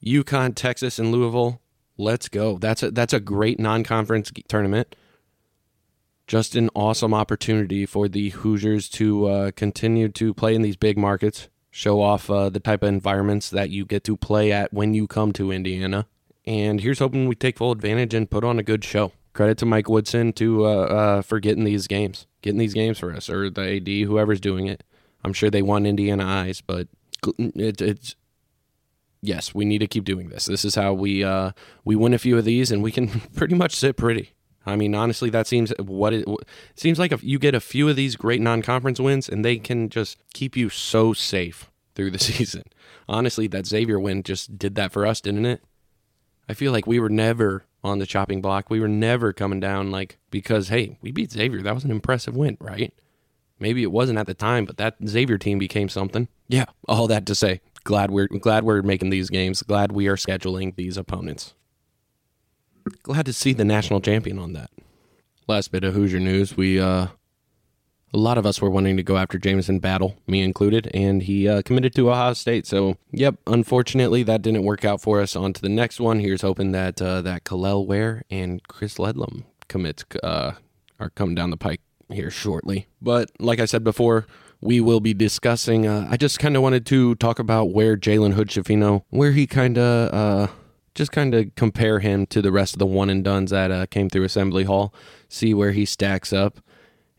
UConn, 0.05 0.55
Texas, 0.55 0.99
and 0.99 1.11
Louisville 1.11 1.61
Let's 2.00 2.28
go. 2.28 2.59
That's 2.59 2.85
a 2.85 2.93
that's 2.93 3.12
a 3.12 3.19
great 3.19 3.59
non-conference 3.59 4.31
tournament. 4.47 4.95
Just 6.28 6.55
an 6.55 6.71
awesome 6.75 7.12
opportunity 7.12 7.87
for 7.87 8.07
the 8.07 8.28
Hoosiers 8.28 8.88
to 8.90 9.26
uh, 9.26 9.50
continue 9.50 10.09
to 10.11 10.33
play 10.33 10.55
in 10.55 10.62
these 10.62 10.76
big 10.76 10.97
markets, 10.97 11.49
show 11.73 12.00
off 12.00 12.31
uh, 12.31 12.50
the 12.50 12.61
type 12.61 12.85
of 12.85 12.88
environments 12.90 13.50
that 13.50 13.71
you 13.71 13.85
get 13.85 14.05
to 14.05 14.17
play 14.17 14.52
at 14.52 14.73
when 14.73 14.95
you 14.95 15.09
come 15.09 15.33
to 15.33 15.50
Indiana. 15.50 16.07
And 16.47 16.81
here's 16.81 17.00
hoping 17.00 17.26
we 17.26 17.35
take 17.35 17.59
full 17.59 17.73
advantage 17.73 18.14
and 18.14 18.31
put 18.31 18.45
on 18.45 18.61
a 18.61 18.62
good 18.62 18.85
show. 18.85 19.12
Credit 19.38 19.57
to 19.59 19.66
Mike 19.66 19.88
Woodson 19.88 20.33
to 20.33 20.66
uh, 20.66 20.68
uh 20.68 21.23
for 21.23 21.38
getting 21.38 21.62
these 21.62 21.87
games, 21.87 22.26
getting 22.42 22.59
these 22.59 22.75
games 22.75 22.99
for 22.99 23.12
us, 23.14 23.30
or 23.30 23.49
the 23.49 23.76
AD, 23.76 24.09
whoever's 24.09 24.40
doing 24.40 24.66
it. 24.66 24.83
I'm 25.23 25.33
sure 25.33 25.49
they 25.49 25.62
won 25.62 25.87
Indiana 25.87 26.25
eyes, 26.26 26.61
but 26.61 26.88
it, 27.38 27.80
it's 27.80 28.16
yes, 29.23 29.54
we 29.54 29.64
need 29.64 29.78
to 29.78 29.87
keep 29.87 30.02
doing 30.02 30.30
this. 30.30 30.47
This 30.47 30.64
is 30.64 30.75
how 30.75 30.92
we 30.92 31.23
uh, 31.23 31.52
we 31.85 31.95
win 31.95 32.14
a 32.14 32.18
few 32.18 32.37
of 32.37 32.45
these, 32.47 32.73
and 32.73 32.83
we 32.83 32.90
can 32.90 33.21
pretty 33.37 33.54
much 33.54 33.76
sit 33.76 33.97
pretty. 33.97 34.30
I 34.66 34.75
mean, 34.75 34.97
honestly, 34.97 35.30
that 35.30 35.47
seems 35.47 35.73
what 35.78 36.12
it, 36.12 36.26
it 36.26 36.49
seems 36.75 36.99
like. 36.99 37.12
If 37.12 37.23
you 37.23 37.38
get 37.38 37.54
a 37.54 37.61
few 37.61 37.88
of 37.88 37.95
these 37.95 38.16
great 38.16 38.40
non-conference 38.40 38.99
wins, 38.99 39.28
and 39.28 39.45
they 39.45 39.59
can 39.59 39.88
just 39.88 40.18
keep 40.35 40.57
you 40.57 40.68
so 40.68 41.12
safe 41.12 41.71
through 41.95 42.11
the 42.11 42.18
season. 42.33 42.64
Honestly, 43.09 43.47
that 43.47 43.68
Xavier 43.68 44.00
win 44.00 44.25
just 44.25 44.59
did 44.59 44.75
that 44.75 44.90
for 44.90 45.07
us, 45.07 45.21
didn't 45.21 45.47
it? 45.47 45.62
I 46.49 46.55
feel 46.55 46.73
like 46.73 46.87
we 46.87 46.99
were 46.99 47.11
never 47.11 47.64
on 47.85 47.99
the 47.99 48.07
chopping 48.07 48.40
block. 48.40 48.71
We 48.71 48.81
were 48.81 48.88
never 48.88 49.33
coming 49.33 49.61
down 49.61 49.90
like 49.90 50.19
because 50.31 50.69
hey, 50.69 50.99
we 51.02 51.11
beat 51.11 51.33
Xavier. 51.33 51.62
That 51.62 51.75
was 51.75 51.85
an 51.85 51.90
impressive 51.90 52.37
win, 52.37 52.57
right? 52.61 52.93
Maybe 53.61 53.83
it 53.83 53.93
wasn't 53.93 54.19
at 54.19 54.26
the 54.26 54.35
time, 54.35 54.64
but 54.64 54.76
that 54.76 54.97
Xavier 55.07 55.37
team 55.37 55.59
became 55.59 55.88
something. 55.88 56.28
Yeah, 56.49 56.67
all 56.88 57.07
that 57.09 57.26
to 57.26 57.35
say, 57.35 57.61
glad 57.85 58.11
we're 58.11 58.28
glad 58.28 58.64
we're 58.64 58.83
making 58.83 59.11
these 59.11 59.31
games. 59.31 59.62
Glad 59.62 59.93
we 59.93 60.07
are 60.09 60.17
scheduling 60.17 60.76
these 60.76 60.97
opponents. 60.97 61.55
Glad 63.02 63.26
to 63.26 63.33
see 63.33 63.52
the 63.52 63.64
national 63.64 64.00
champion 64.00 64.38
on 64.38 64.55
that. 64.55 64.71
Last 65.47 65.73
bit 65.73 65.85
of 65.85 65.95
Hoosier 65.95 66.21
news: 66.21 66.57
we 66.57 66.81
uh, 66.81 67.09
a 68.12 68.19
lot 68.19 68.38
of 68.38 68.47
us 68.47 68.61
were 68.61 68.71
wanting 68.71 68.97
to 68.97 69.03
go 69.03 69.17
after 69.17 69.38
Jamison 69.38 69.79
Battle, 69.79 70.17
me 70.27 70.43
included, 70.43 70.91
and 70.95 71.23
he 71.23 71.49
uh, 71.49 71.62
committed 71.62 71.95
to 71.95 72.11
Ohio 72.11 72.33
State. 72.33 72.67
So, 72.67 72.97
yep, 73.11 73.37
unfortunately, 73.47 74.23
that 74.23 74.43
didn't 74.43 74.65
work 74.65 74.85
out 74.85 75.00
for 75.00 75.21
us. 75.21 75.37
On 75.37 75.53
to 75.53 75.61
the 75.61 75.69
next 75.69 76.00
one. 76.00 76.21
Here's 76.21 76.43
hoping 76.43 76.73
that 76.73 77.00
uh, 77.03 77.21
that 77.23 77.45
Kel'el 77.45 77.87
Ware 77.87 78.23
and 78.31 78.67
Chris 78.69 78.99
Ledlum 78.99 79.45
commits 79.69 80.05
uh, 80.23 80.53
are 80.99 81.11
coming 81.11 81.35
down 81.35 81.50
the 81.50 81.57
pike 81.57 81.81
here 82.11 82.31
shortly. 82.31 82.87
But 83.03 83.31
like 83.38 83.61
I 83.61 83.67
said 83.67 83.85
before, 83.85 84.27
we 84.61 84.81
will 84.81 85.00
be 85.00 85.15
discussing. 85.15 85.87
Uh, 85.87 86.09
I 86.11 86.17
just 86.17 86.38
kind 86.38 86.57
of 86.57 86.62
wanted 86.62 86.87
to 86.87 87.15
talk 87.17 87.38
about 87.38 87.71
where 87.71 87.97
Jalen 87.97 88.33
Hood 88.33 88.49
Schifino, 88.49 89.03
where 89.11 89.33
he 89.33 89.47
kind 89.47 89.79
of 89.79 90.15
uh, 90.15 90.53
just 90.95 91.12
kind 91.12 91.35
of 91.35 91.55
compare 91.55 92.00
him 92.00 92.27
to 92.27 92.43
the 92.43 92.50
rest 92.50 92.75
of 92.75 92.79
the 92.79 92.87
one 92.87 93.11
and 93.11 93.23
duns 93.23 93.50
that 93.50 93.71
uh, 93.71 93.87
came 93.87 94.09
through 94.09 94.25
Assembly 94.25 94.65
Hall, 94.65 94.93
see 95.29 95.55
where 95.55 95.73
he 95.73 95.85
stacks 95.85 96.33
up. 96.33 96.59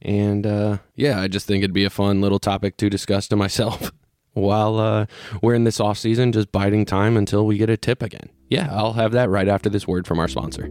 And 0.01 0.45
uh, 0.45 0.77
yeah, 0.95 1.19
I 1.19 1.27
just 1.27 1.45
think 1.45 1.63
it'd 1.63 1.73
be 1.73 1.83
a 1.83 1.89
fun 1.89 2.21
little 2.21 2.39
topic 2.39 2.77
to 2.77 2.89
discuss 2.89 3.27
to 3.29 3.35
myself 3.35 3.91
while 4.33 4.77
uh, 4.77 5.05
we're 5.41 5.55
in 5.55 5.65
this 5.65 5.79
off 5.79 5.97
season, 5.97 6.31
just 6.31 6.51
biding 6.51 6.85
time 6.85 7.17
until 7.17 7.45
we 7.45 7.57
get 7.57 7.69
a 7.69 7.77
tip 7.77 8.01
again. 8.01 8.29
Yeah, 8.49 8.69
I'll 8.71 8.93
have 8.93 9.11
that 9.11 9.29
right 9.29 9.47
after 9.47 9.69
this 9.69 9.87
word 9.87 10.07
from 10.07 10.19
our 10.19 10.27
sponsor. 10.27 10.69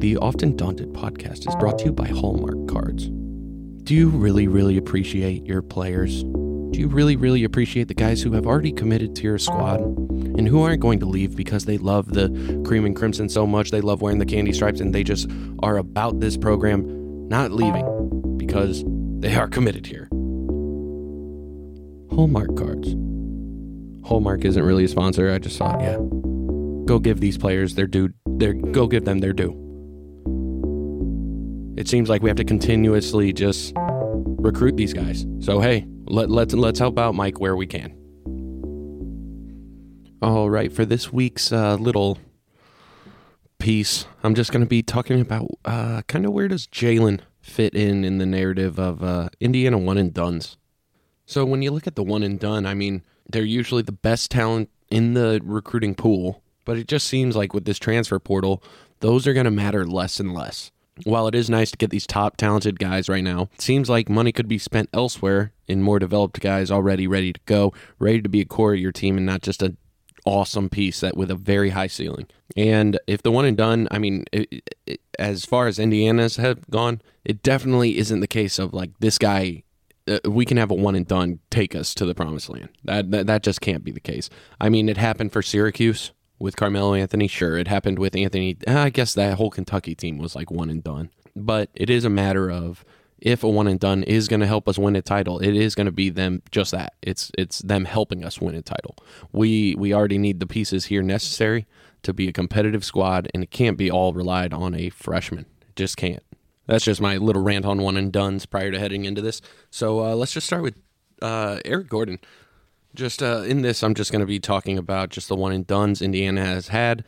The 0.00 0.16
Often 0.16 0.56
Daunted 0.56 0.92
podcast 0.92 1.46
is 1.48 1.54
brought 1.56 1.78
to 1.80 1.86
you 1.86 1.92
by 1.92 2.08
Hallmark 2.08 2.68
Cards. 2.68 3.08
Do 3.84 3.94
you 3.94 4.08
really, 4.08 4.48
really 4.48 4.76
appreciate 4.76 5.44
your 5.46 5.62
players? 5.62 6.22
Do 6.22 6.78
you 6.78 6.88
really, 6.88 7.16
really 7.16 7.44
appreciate 7.44 7.88
the 7.88 7.94
guys 7.94 8.22
who 8.22 8.32
have 8.32 8.46
already 8.46 8.72
committed 8.72 9.16
to 9.16 9.22
your 9.22 9.38
squad 9.38 9.80
and 9.80 10.46
who 10.46 10.62
aren't 10.62 10.80
going 10.80 11.00
to 11.00 11.06
leave 11.06 11.34
because 11.34 11.64
they 11.64 11.78
love 11.78 12.12
the 12.12 12.28
cream 12.64 12.84
and 12.84 12.94
crimson 12.94 13.28
so 13.28 13.46
much, 13.46 13.70
they 13.70 13.80
love 13.80 14.02
wearing 14.02 14.18
the 14.18 14.26
candy 14.26 14.52
stripes, 14.52 14.80
and 14.80 14.94
they 14.94 15.02
just 15.02 15.28
are 15.62 15.78
about 15.78 16.20
this 16.20 16.36
program 16.36 16.99
not 17.30 17.52
leaving 17.52 18.36
because 18.36 18.84
they 19.20 19.34
are 19.34 19.48
committed 19.48 19.86
here? 19.86 20.08
Hallmark 22.10 22.56
cards. 22.56 22.94
Hallmark 24.06 24.44
isn't 24.44 24.62
really 24.62 24.84
a 24.84 24.88
sponsor. 24.88 25.30
I 25.30 25.38
just 25.38 25.56
thought, 25.56 25.80
yeah, 25.80 25.96
go 26.84 26.98
give 26.98 27.20
these 27.20 27.38
players 27.38 27.76
their 27.76 27.86
due. 27.86 28.10
Their 28.26 28.54
go 28.54 28.86
give 28.88 29.04
them 29.04 29.20
their 29.20 29.32
due. 29.32 29.56
It 31.76 31.88
seems 31.88 32.08
like 32.08 32.22
we 32.22 32.28
have 32.28 32.36
to 32.36 32.44
continuously 32.44 33.32
just 33.32 33.72
recruit 33.76 34.76
these 34.76 34.92
guys. 34.92 35.24
So 35.38 35.60
hey, 35.60 35.86
let, 36.06 36.30
let's 36.30 36.52
let's 36.52 36.78
help 36.78 36.98
out 36.98 37.14
Mike 37.14 37.40
where 37.40 37.54
we 37.54 37.66
can. 37.66 37.94
All 40.20 40.50
right, 40.50 40.70
for 40.72 40.84
this 40.84 41.12
week's 41.12 41.52
uh, 41.52 41.76
little 41.76 42.18
piece, 43.60 44.06
I'm 44.24 44.34
just 44.34 44.50
going 44.50 44.64
to 44.64 44.68
be 44.68 44.82
talking 44.82 45.20
about 45.20 45.46
uh, 45.64 46.02
kind 46.08 46.26
of 46.26 46.32
where 46.32 46.48
does 46.48 46.66
Jalen 46.66 47.20
fit 47.40 47.74
in 47.74 48.04
in 48.04 48.18
the 48.18 48.26
narrative 48.26 48.78
of 48.78 49.02
uh, 49.02 49.28
Indiana 49.38 49.78
one 49.78 49.98
and 49.98 50.12
duns. 50.12 50.56
So 51.26 51.44
when 51.44 51.62
you 51.62 51.70
look 51.70 51.86
at 51.86 51.94
the 51.94 52.02
one 52.02 52.24
and 52.24 52.40
done, 52.40 52.66
I 52.66 52.74
mean, 52.74 53.02
they're 53.30 53.44
usually 53.44 53.82
the 53.82 53.92
best 53.92 54.30
talent 54.32 54.68
in 54.90 55.14
the 55.14 55.40
recruiting 55.44 55.94
pool, 55.94 56.42
but 56.64 56.76
it 56.76 56.88
just 56.88 57.06
seems 57.06 57.36
like 57.36 57.54
with 57.54 57.64
this 57.64 57.78
transfer 57.78 58.18
portal, 58.18 58.62
those 58.98 59.26
are 59.26 59.32
going 59.32 59.44
to 59.44 59.50
matter 59.50 59.86
less 59.86 60.18
and 60.18 60.34
less. 60.34 60.72
While 61.04 61.28
it 61.28 61.34
is 61.34 61.48
nice 61.48 61.70
to 61.70 61.78
get 61.78 61.90
these 61.90 62.06
top 62.06 62.36
talented 62.36 62.78
guys 62.78 63.08
right 63.08 63.24
now, 63.24 63.48
it 63.54 63.62
seems 63.62 63.88
like 63.88 64.08
money 64.08 64.32
could 64.32 64.48
be 64.48 64.58
spent 64.58 64.90
elsewhere 64.92 65.52
in 65.66 65.82
more 65.82 65.98
developed 65.98 66.40
guys 66.40 66.70
already 66.70 67.06
ready 67.06 67.32
to 67.32 67.40
go, 67.46 67.72
ready 67.98 68.20
to 68.20 68.28
be 68.28 68.40
a 68.40 68.44
core 68.44 68.74
of 68.74 68.80
your 68.80 68.92
team 68.92 69.16
and 69.16 69.24
not 69.24 69.40
just 69.40 69.62
a 69.62 69.76
awesome 70.24 70.68
piece 70.68 71.00
that 71.00 71.16
with 71.16 71.30
a 71.30 71.34
very 71.34 71.70
high 71.70 71.86
ceiling. 71.86 72.26
And 72.56 72.98
if 73.06 73.22
the 73.22 73.30
one 73.30 73.44
and 73.44 73.56
done, 73.56 73.88
I 73.90 73.98
mean, 73.98 74.24
it, 74.32 74.70
it, 74.86 75.00
as 75.18 75.44
far 75.44 75.66
as 75.66 75.78
Indiana's 75.78 76.36
have 76.36 76.68
gone, 76.70 77.00
it 77.24 77.42
definitely 77.42 77.98
isn't 77.98 78.20
the 78.20 78.26
case 78.26 78.58
of 78.58 78.72
like 78.72 78.90
this 79.00 79.18
guy. 79.18 79.62
Uh, 80.08 80.18
we 80.24 80.44
can 80.44 80.56
have 80.56 80.70
a 80.70 80.74
one 80.74 80.94
and 80.94 81.06
done 81.06 81.38
take 81.50 81.74
us 81.74 81.94
to 81.94 82.06
the 82.06 82.14
promised 82.14 82.48
land. 82.48 82.70
That, 82.84 83.10
that 83.10 83.26
that 83.26 83.42
just 83.42 83.60
can't 83.60 83.84
be 83.84 83.92
the 83.92 84.00
case. 84.00 84.30
I 84.60 84.68
mean, 84.68 84.88
it 84.88 84.96
happened 84.96 85.32
for 85.32 85.42
Syracuse 85.42 86.12
with 86.38 86.56
Carmelo 86.56 86.94
Anthony. 86.94 87.28
Sure, 87.28 87.56
it 87.56 87.68
happened 87.68 87.98
with 87.98 88.16
Anthony. 88.16 88.56
I 88.66 88.90
guess 88.90 89.14
that 89.14 89.34
whole 89.34 89.50
Kentucky 89.50 89.94
team 89.94 90.18
was 90.18 90.34
like 90.34 90.50
one 90.50 90.70
and 90.70 90.82
done. 90.82 91.10
But 91.36 91.70
it 91.74 91.90
is 91.90 92.04
a 92.04 92.10
matter 92.10 92.50
of 92.50 92.84
if 93.20 93.44
a 93.44 93.48
one 93.48 93.66
and 93.66 93.78
done 93.78 94.02
is 94.04 94.28
going 94.28 94.40
to 94.40 94.46
help 94.46 94.68
us 94.68 94.78
win 94.78 94.96
a 94.96 95.02
title, 95.02 95.38
it 95.38 95.54
is 95.54 95.74
going 95.74 95.86
to 95.86 95.92
be 95.92 96.10
them 96.10 96.42
just 96.50 96.72
that. 96.72 96.94
It's 97.02 97.30
it's 97.36 97.60
them 97.60 97.84
helping 97.84 98.24
us 98.24 98.40
win 98.40 98.54
a 98.54 98.62
title. 98.62 98.96
We 99.32 99.74
we 99.76 99.92
already 99.92 100.18
need 100.18 100.40
the 100.40 100.46
pieces 100.46 100.86
here 100.86 101.02
necessary 101.02 101.66
to 102.02 102.12
be 102.12 102.28
a 102.28 102.32
competitive 102.32 102.84
squad, 102.84 103.28
and 103.34 103.42
it 103.42 103.50
can't 103.50 103.76
be 103.76 103.90
all 103.90 104.12
relied 104.12 104.52
on 104.52 104.74
a 104.74 104.90
freshman. 104.90 105.46
It 105.62 105.76
just 105.76 105.96
can't. 105.96 106.22
That's 106.66 106.84
just 106.84 107.00
my 107.00 107.16
little 107.16 107.42
rant 107.42 107.64
on 107.64 107.82
one 107.82 107.96
and 107.96 108.12
duns 108.12 108.46
prior 108.46 108.70
to 108.70 108.78
heading 108.78 109.04
into 109.04 109.20
this. 109.20 109.42
So 109.70 110.04
uh, 110.04 110.14
let's 110.14 110.32
just 110.32 110.46
start 110.46 110.62
with 110.62 110.76
uh, 111.20 111.58
Eric 111.64 111.88
Gordon. 111.88 112.20
Just 112.94 113.22
uh, 113.22 113.42
in 113.42 113.62
this, 113.62 113.82
I'm 113.82 113.94
just 113.94 114.12
going 114.12 114.20
to 114.20 114.26
be 114.26 114.40
talking 114.40 114.78
about 114.78 115.10
just 115.10 115.28
the 115.28 115.36
one 115.36 115.52
and 115.52 115.66
duns 115.66 116.00
Indiana 116.00 116.44
has 116.44 116.68
had. 116.68 117.04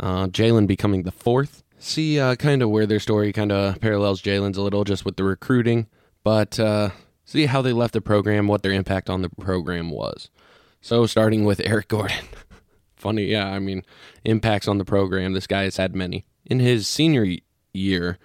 Uh, 0.00 0.26
Jalen 0.26 0.66
becoming 0.66 1.02
the 1.02 1.10
fourth 1.10 1.62
see 1.78 2.20
uh, 2.20 2.36
kind 2.36 2.62
of 2.62 2.70
where 2.70 2.86
their 2.86 3.00
story 3.00 3.32
kind 3.32 3.52
of 3.52 3.80
parallels 3.80 4.22
Jalen's 4.22 4.56
a 4.56 4.62
little 4.62 4.84
just 4.84 5.04
with 5.04 5.16
the 5.16 5.24
recruiting, 5.24 5.86
but 6.24 6.58
uh, 6.58 6.90
see 7.24 7.46
how 7.46 7.62
they 7.62 7.72
left 7.72 7.94
the 7.94 8.00
program, 8.00 8.46
what 8.46 8.62
their 8.62 8.72
impact 8.72 9.10
on 9.10 9.22
the 9.22 9.30
program 9.30 9.90
was. 9.90 10.30
So, 10.80 11.06
starting 11.06 11.44
with 11.44 11.60
Eric 11.60 11.88
Gordon. 11.88 12.24
Funny, 12.96 13.24
yeah, 13.24 13.48
I 13.48 13.58
mean, 13.58 13.84
impacts 14.24 14.66
on 14.66 14.78
the 14.78 14.84
program. 14.84 15.32
This 15.32 15.46
guy 15.46 15.62
has 15.64 15.76
had 15.76 15.94
many. 15.94 16.24
In 16.44 16.58
his 16.60 16.88
senior 16.88 17.26
year, 17.72 18.18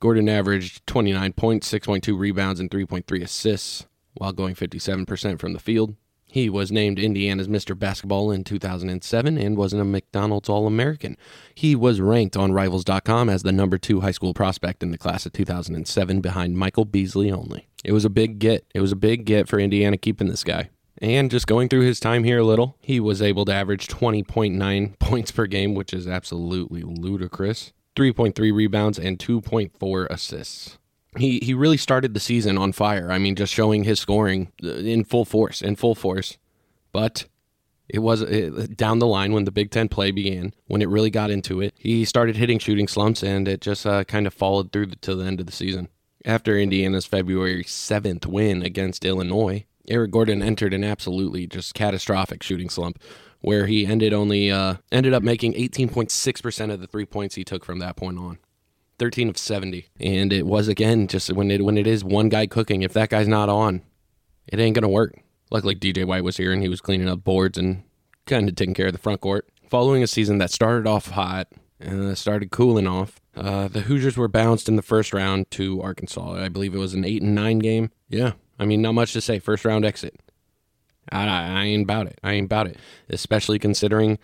Gordon 0.00 0.28
averaged 0.28 0.86
29 0.86 1.32
points, 1.34 1.70
6.2 1.70 2.18
rebounds, 2.18 2.60
and 2.60 2.70
3.3 2.70 3.22
assists 3.22 3.86
while 4.14 4.32
going 4.32 4.54
57% 4.54 5.38
from 5.38 5.52
the 5.52 5.58
field. 5.58 5.96
He 6.34 6.50
was 6.50 6.72
named 6.72 6.98
Indiana's 6.98 7.46
Mr. 7.46 7.78
Basketball 7.78 8.32
in 8.32 8.42
2007 8.42 9.38
and 9.38 9.56
was 9.56 9.72
a 9.72 9.84
McDonald's 9.84 10.48
All 10.48 10.66
American. 10.66 11.16
He 11.54 11.76
was 11.76 12.00
ranked 12.00 12.36
on 12.36 12.50
Rivals.com 12.50 13.28
as 13.28 13.44
the 13.44 13.52
number 13.52 13.78
two 13.78 14.00
high 14.00 14.10
school 14.10 14.34
prospect 14.34 14.82
in 14.82 14.90
the 14.90 14.98
class 14.98 15.26
of 15.26 15.32
2007 15.32 16.20
behind 16.20 16.58
Michael 16.58 16.86
Beasley 16.86 17.30
only. 17.30 17.68
It 17.84 17.92
was 17.92 18.04
a 18.04 18.10
big 18.10 18.40
get. 18.40 18.66
It 18.74 18.80
was 18.80 18.90
a 18.90 18.96
big 18.96 19.26
get 19.26 19.46
for 19.46 19.60
Indiana 19.60 19.96
keeping 19.96 20.26
this 20.26 20.42
guy. 20.42 20.70
And 20.98 21.30
just 21.30 21.46
going 21.46 21.68
through 21.68 21.82
his 21.82 22.00
time 22.00 22.24
here 22.24 22.40
a 22.40 22.44
little, 22.44 22.78
he 22.80 22.98
was 22.98 23.22
able 23.22 23.44
to 23.44 23.54
average 23.54 23.86
20.9 23.86 24.98
points 24.98 25.30
per 25.30 25.46
game, 25.46 25.76
which 25.76 25.94
is 25.94 26.08
absolutely 26.08 26.82
ludicrous, 26.82 27.72
3.3 27.94 28.52
rebounds, 28.52 28.98
and 28.98 29.20
2.4 29.20 30.08
assists 30.10 30.78
he 31.16 31.38
he 31.42 31.54
really 31.54 31.76
started 31.76 32.14
the 32.14 32.20
season 32.20 32.58
on 32.58 32.72
fire. 32.72 33.10
I 33.10 33.18
mean, 33.18 33.36
just 33.36 33.52
showing 33.52 33.84
his 33.84 34.00
scoring 34.00 34.52
uh, 34.62 34.68
in 34.68 35.04
full 35.04 35.24
force, 35.24 35.62
in 35.62 35.76
full 35.76 35.94
force. 35.94 36.38
But 36.92 37.26
it 37.88 37.98
was 38.00 38.22
it, 38.22 38.76
down 38.76 38.98
the 38.98 39.06
line 39.06 39.32
when 39.32 39.44
the 39.44 39.52
Big 39.52 39.70
Ten 39.70 39.88
play 39.88 40.10
began, 40.10 40.54
when 40.66 40.82
it 40.82 40.88
really 40.88 41.10
got 41.10 41.30
into 41.30 41.60
it. 41.60 41.74
He 41.78 42.04
started 42.04 42.36
hitting 42.36 42.58
shooting 42.58 42.88
slumps, 42.88 43.22
and 43.22 43.46
it 43.46 43.60
just 43.60 43.86
uh, 43.86 44.04
kind 44.04 44.26
of 44.26 44.34
followed 44.34 44.72
through 44.72 44.86
to 44.86 45.14
the 45.14 45.24
end 45.24 45.40
of 45.40 45.46
the 45.46 45.52
season. 45.52 45.88
After 46.24 46.58
Indiana's 46.58 47.04
February 47.04 47.64
7th 47.64 48.24
win 48.24 48.62
against 48.62 49.04
Illinois, 49.04 49.66
Eric 49.88 50.10
Gordon 50.10 50.42
entered 50.42 50.72
an 50.72 50.82
absolutely 50.82 51.46
just 51.46 51.74
catastrophic 51.74 52.42
shooting 52.42 52.70
slump, 52.70 52.98
where 53.40 53.66
he 53.66 53.86
ended 53.86 54.14
only 54.14 54.50
uh, 54.50 54.76
ended 54.90 55.12
up 55.12 55.22
making 55.22 55.52
18.6 55.52 56.42
percent 56.42 56.72
of 56.72 56.80
the 56.80 56.86
three 56.86 57.04
points 57.04 57.34
he 57.34 57.44
took 57.44 57.64
from 57.64 57.78
that 57.80 57.96
point 57.96 58.18
on. 58.18 58.38
13 58.98 59.28
of 59.28 59.38
70. 59.38 59.86
And 60.00 60.32
it 60.32 60.46
was 60.46 60.68
again 60.68 61.06
just 61.06 61.32
when 61.32 61.50
it 61.50 61.64
when 61.64 61.78
it 61.78 61.86
is 61.86 62.04
one 62.04 62.28
guy 62.28 62.46
cooking, 62.46 62.82
if 62.82 62.92
that 62.92 63.10
guy's 63.10 63.28
not 63.28 63.48
on, 63.48 63.82
it 64.46 64.58
ain't 64.58 64.74
gonna 64.74 64.88
work. 64.88 65.14
Luckily 65.50 65.74
DJ 65.74 66.04
White 66.06 66.24
was 66.24 66.36
here 66.36 66.52
and 66.52 66.62
he 66.62 66.68
was 66.68 66.80
cleaning 66.80 67.08
up 67.08 67.24
boards 67.24 67.58
and 67.58 67.82
kind 68.26 68.48
of 68.48 68.56
taking 68.56 68.74
care 68.74 68.86
of 68.86 68.92
the 68.92 68.98
front 68.98 69.20
court. 69.20 69.48
Following 69.68 70.02
a 70.02 70.06
season 70.06 70.38
that 70.38 70.50
started 70.50 70.86
off 70.86 71.10
hot 71.10 71.48
and 71.80 72.16
started 72.16 72.50
cooling 72.50 72.86
off, 72.86 73.20
uh, 73.36 73.68
the 73.68 73.82
Hoosiers 73.82 74.16
were 74.16 74.28
bounced 74.28 74.68
in 74.68 74.76
the 74.76 74.82
first 74.82 75.12
round 75.12 75.50
to 75.52 75.82
Arkansas. 75.82 76.34
I 76.34 76.48
believe 76.48 76.74
it 76.74 76.78
was 76.78 76.94
an 76.94 77.04
eight 77.04 77.22
and 77.22 77.34
nine 77.34 77.58
game. 77.58 77.90
Yeah, 78.08 78.32
I 78.58 78.64
mean 78.64 78.82
not 78.82 78.92
much 78.92 79.12
to 79.14 79.20
say. 79.20 79.38
First 79.38 79.64
round 79.64 79.84
exit. 79.84 80.20
I, 81.10 81.26
I 81.26 81.64
ain't 81.64 81.84
about 81.84 82.06
it. 82.06 82.18
I 82.22 82.32
ain't 82.32 82.46
about 82.46 82.66
it. 82.66 82.78
Especially 83.08 83.58
considering 83.58 84.18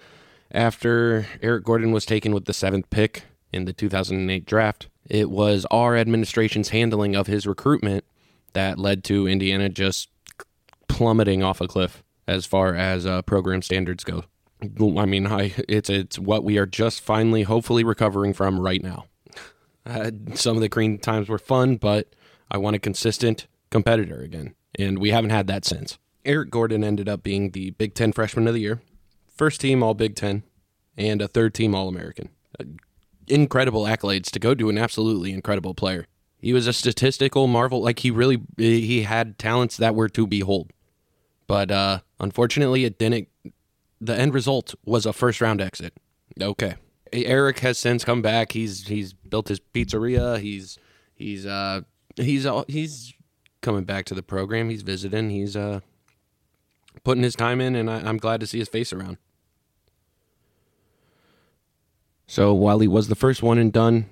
after 0.51 1.27
Eric 1.43 1.65
Gordon 1.65 1.93
was 1.93 2.07
taken 2.07 2.33
with 2.33 2.47
the 2.47 2.53
seventh 2.53 2.89
pick 2.91 3.25
in 3.53 3.65
the 3.65 3.73
2008 3.73 4.47
draft. 4.47 4.89
It 5.09 5.31
was 5.31 5.67
our 5.71 5.97
administration's 5.97 6.71
handling 6.71 7.17
of 7.17 7.27
his 7.27 7.47
recruitment 7.47 8.05
that 8.53 8.79
led 8.79 9.05
to 9.05 9.27
Indiana 9.27 9.69
just 9.69 10.09
plummeting 10.89 11.43
off 11.43 11.61
a 11.61 11.69
cliff 11.69 12.03
as 12.27 12.47
far 12.47 12.75
as 12.75 13.07
uh, 13.07 13.23
program 13.23 13.63
standards 13.63 14.05
go. 14.05 14.25
I 14.63 15.07
mean, 15.07 15.27
I, 15.27 15.55
it's 15.69 15.89
it's 15.89 16.19
what 16.19 16.45
we 16.45 16.59
are 16.59 16.67
just 16.67 17.01
finally, 17.01 17.45
hopefully, 17.45 17.83
recovering 17.83 18.35
from 18.35 18.61
right 18.61 18.83
now. 18.83 19.07
Uh, 19.87 20.11
some 20.35 20.57
of 20.57 20.61
the 20.61 20.69
Crean 20.69 20.99
times 20.99 21.29
were 21.29 21.39
fun, 21.39 21.77
but 21.77 22.15
I 22.51 22.59
want 22.59 22.77
a 22.77 22.79
consistent 22.79 23.47
competitor 23.71 24.21
again, 24.21 24.55
and 24.79 24.99
we 24.99 25.11
haven't 25.11 25.31
had 25.31 25.47
that 25.47 25.65
since. 25.65 25.99
Eric 26.27 26.51
Gordon 26.51 26.85
ended 26.85 27.09
up 27.09 27.23
being 27.23 27.51
the 27.51 27.71
Big 27.71 27.95
Ten 27.95 28.13
Freshman 28.13 28.47
of 28.47 28.53
the 28.53 28.61
Year, 28.61 28.83
first 29.35 29.63
team 29.63 29.83
All 29.83 29.95
Big 29.95 30.15
Ten, 30.15 30.43
and 30.99 31.23
a 31.23 31.29
third 31.29 31.55
team 31.55 31.75
All 31.75 31.89
American 31.89 32.29
incredible 33.31 33.85
accolades 33.85 34.31
to 34.31 34.39
go 34.39 34.55
to 34.55 34.69
an 34.69 34.79
absolutely 34.79 35.33
incredible 35.33 35.75
player. 35.75 36.07
He 36.39 36.53
was 36.53 36.67
a 36.67 36.73
statistical 36.73 37.47
marvel. 37.47 37.83
Like 37.83 38.01
he 38.01 38.11
really 38.11 38.41
he 38.57 39.03
had 39.03 39.39
talents 39.39 39.77
that 39.77 39.95
were 39.95 40.09
to 40.11 40.27
behold. 40.27 40.73
But 41.47 41.71
uh 41.71 42.01
unfortunately 42.19 42.85
it 42.85 42.99
didn't 42.99 43.29
the 44.01 44.17
end 44.17 44.33
result 44.35 44.75
was 44.85 45.07
a 45.07 45.13
first 45.13 45.41
round 45.41 45.61
exit. 45.61 45.95
Okay. 46.41 46.77
Eric 47.13 47.59
has 47.61 47.79
since 47.79 48.05
come 48.05 48.23
back. 48.23 48.53
He's 48.53 48.87
he's 48.87 49.13
built 49.13 49.49
his 49.49 49.61
pizzeria. 49.61 50.41
He's 50.41 50.79
he's 51.15 51.45
uh 51.45 51.83
he's 52.17 52.47
he's 52.69 53.13
coming 53.61 53.85
back 53.85 54.07
to 54.07 54.15
the 54.15 54.23
program. 54.23 54.71
He's 54.71 54.83
visiting. 54.83 55.31
He's 55.31 55.57
uh 55.57 55.81
putting 57.05 57.23
his 57.23 57.35
time 57.35 57.61
in, 57.61 57.75
and 57.75 57.91
I, 57.91 58.01
I'm 58.01 58.19
glad 58.19 58.41
to 58.41 58.47
see 58.47 58.59
his 58.59 58.69
face 58.69 58.93
around. 58.93 59.19
So 62.31 62.55
while 62.55 62.79
he 62.79 62.87
was 62.87 63.09
the 63.09 63.17
first 63.17 63.43
one 63.43 63.59
and 63.59 63.73
done, 63.73 64.07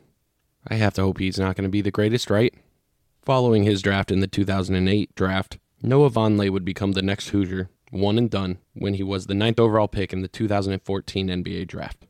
I 0.66 0.74
have 0.74 0.92
to 0.94 1.02
hope 1.02 1.20
he's 1.20 1.38
not 1.38 1.54
going 1.54 1.68
to 1.68 1.70
be 1.70 1.83
the 1.83 1.92
greatest, 1.92 2.31
right? 2.31 2.52
Following 3.22 3.62
his 3.62 3.81
draft 3.81 4.11
in 4.11 4.18
the 4.18 4.26
2008 4.26 5.14
draft, 5.14 5.59
Noah 5.85 6.11
Vonleh 6.11 6.50
would 6.50 6.64
become 6.64 6.92
the 6.92 7.00
next 7.00 7.28
Hoosier, 7.28 7.70
one 7.92 8.18
and 8.18 8.28
done, 8.28 8.59
when 8.72 8.94
he 8.94 9.04
was 9.04 9.26
the 9.26 9.37
ninth 9.37 9.61
overall 9.61 9.87
pick 9.87 10.12
in 10.12 10.22
the 10.22 10.26
2014 10.26 11.28
NBA 11.28 11.68
draft. 11.68 12.09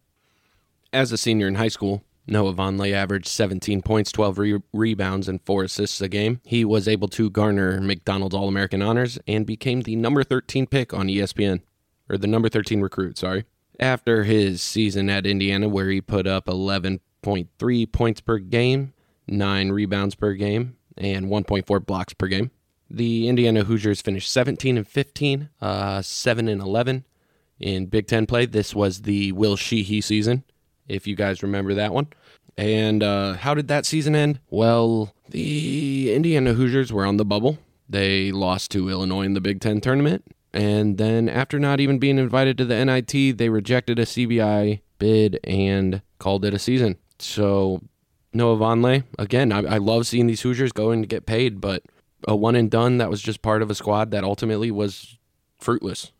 As 0.95 1.13
a 1.13 1.19
senior 1.19 1.47
in 1.47 1.57
high 1.57 1.69
school, 1.69 2.03
Noah 2.27 2.55
Vonleh 2.55 2.95
averaged 2.95 3.29
17 3.29 3.83
points, 3.83 4.11
12 4.11 4.39
re- 4.39 4.63
rebounds, 4.73 5.29
and 5.29 5.43
4 5.45 5.65
assists 5.65 6.01
a 6.01 6.09
game. 6.09 6.41
He 6.43 6.65
was 6.65 6.89
able 6.89 7.09
to 7.09 7.29
garner 7.29 7.83
McDonald's 7.83 8.35
All 8.35 8.49
American 8.49 8.81
honors 8.81 9.19
and 9.29 9.45
became 9.45 9.83
the 9.83 9.95
number 9.95 10.25
13 10.25 10.69
pick 10.69 10.95
on 10.95 11.09
ESPN, 11.09 11.61
or 12.09 12.17
the 12.17 12.27
number 12.27 12.49
13 12.49 12.81
recruit, 12.81 13.19
sorry 13.19 13.45
after 13.79 14.25
his 14.25 14.63
season 14.63 15.09
at 15.09 15.27
Indiana, 15.27 15.69
where 15.69 15.89
he 15.91 16.01
put 16.01 16.27
up 16.27 16.47
11.3 16.47 17.93
points 17.93 18.21
per 18.21 18.39
game, 18.39 18.93
9 19.27 19.71
rebounds 19.71 20.15
per 20.15 20.35
game, 20.35 20.77
and 20.97 21.27
1.4 21.27 21.85
blocks 21.85 22.13
per 22.13 22.27
game. 22.27 22.51
The 22.91 23.29
Indiana 23.29 23.65
Hoosiers 23.65 24.01
finished 24.01 24.33
17 24.33 24.79
and 24.79 24.89
15, 24.89 25.51
uh, 25.61 26.03
7 26.03 26.49
and 26.49 26.61
11 26.61 27.05
in 27.61 27.87
Big 27.87 28.07
Ten 28.07 28.27
play. 28.27 28.47
This 28.47 28.75
was 28.75 29.03
the 29.03 29.33
Will 29.33 29.57
Sheehey 29.57 30.03
season, 30.03 30.45
if 30.87 31.07
you 31.07 31.15
guys 31.15 31.43
remember 31.43 31.75
that 31.75 31.93
one. 31.93 32.09
And 32.57 33.03
uh, 33.03 33.35
how 33.35 33.55
did 33.55 33.69
that 33.69 33.87
season 33.87 34.17
end? 34.17 34.41
Well, 34.51 35.15
the 35.29 36.13
Indiana 36.15 36.55
Hoosiers 36.55 36.93
were 36.93 37.05
on 37.05 37.17
the 37.17 37.25
bubble. 37.25 37.59
They 37.89 38.33
lost 38.33 38.71
to 38.73 38.89
Illinois 38.89 39.23
in 39.23 39.35
the 39.35 39.41
Big 39.41 39.61
Ten 39.61 39.81
tournament. 39.81 40.25
And 40.53 40.97
then, 40.99 41.29
after 41.29 41.59
not 41.59 41.81
even 41.81 41.99
being 41.99 42.19
invited 42.19 42.57
to 42.59 42.65
the 42.65 42.85
NIT, 42.85 43.37
they 43.37 43.49
rejected 43.49 43.99
a 43.99 44.07
CBI 44.07 44.81
bid 44.99 45.39
and 45.45 46.03
called 46.19 46.45
it 46.45 46.55
a 46.55 46.59
season. 46.59 46.97
So, 47.19 47.83
Noah 48.33 48.57
Vonleh, 48.57 49.05
again, 49.19 49.53
I, 49.53 49.59
I 49.59 49.79
love 49.79 50.07
seeing 50.07 50.27
these 50.27 50.41
Hoosiers 50.43 50.73
going 50.73 51.03
to 51.03 51.09
get 51.09 51.27
paid, 51.27 51.61
but 51.61 51.83
a 52.27 52.35
one 52.35 52.57
and 52.57 52.71
done 52.71 52.99
that 52.99 53.11
was 53.11 53.23
just 53.23 53.43
part 53.43 53.63
of 53.63 53.71
a 53.71 53.75
squad 53.75 54.11
that 54.11 54.25
ultimately 54.25 54.71
was 54.71 55.19
fruitless. 55.59 56.13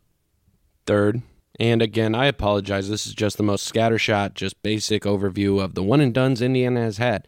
Third, 0.85 1.21
and 1.59 1.81
again, 1.81 2.15
I 2.15 2.25
apologize. 2.27 2.89
This 2.89 3.05
is 3.05 3.13
just 3.13 3.37
the 3.37 3.43
most 3.43 3.71
scattershot, 3.71 4.33
just 4.33 4.61
basic 4.63 5.03
overview 5.03 5.61
of 5.61 5.75
the 5.75 5.83
one 5.83 5.99
and 5.99 6.13
duns 6.13 6.41
Indiana 6.41 6.81
has 6.81 6.97
had. 6.97 7.27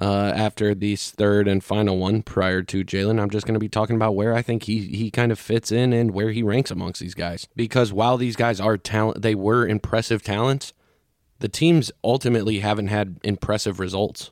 Uh, 0.00 0.32
after 0.34 0.74
this 0.74 1.10
third 1.10 1.46
and 1.46 1.62
final 1.62 1.98
one 1.98 2.22
prior 2.22 2.62
to 2.62 2.82
Jalen, 2.82 3.20
I'm 3.20 3.28
just 3.28 3.46
going 3.46 3.54
to 3.54 3.60
be 3.60 3.68
talking 3.68 3.94
about 3.94 4.14
where 4.14 4.34
I 4.34 4.40
think 4.40 4.62
he 4.62 4.80
he 4.86 5.10
kind 5.10 5.30
of 5.30 5.38
fits 5.38 5.70
in 5.70 5.92
and 5.92 6.12
where 6.12 6.30
he 6.30 6.42
ranks 6.42 6.70
amongst 6.70 7.00
these 7.00 7.14
guys. 7.14 7.46
Because 7.54 7.92
while 7.92 8.16
these 8.16 8.34
guys 8.34 8.58
are 8.58 8.78
talent, 8.78 9.20
they 9.20 9.34
were 9.34 9.66
impressive 9.66 10.22
talents. 10.22 10.72
The 11.40 11.48
teams 11.48 11.92
ultimately 12.02 12.60
haven't 12.60 12.88
had 12.88 13.20
impressive 13.22 13.78
results. 13.78 14.30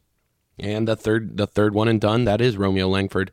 And 0.59 0.89
the 0.89 0.97
third 0.97 1.37
the 1.37 1.47
third 1.47 1.75
one 1.75 1.89
and 1.89 2.01
done 2.01 2.25
that 2.25 2.41
is 2.41 2.57
Romeo 2.57 2.89
Langford. 2.89 3.31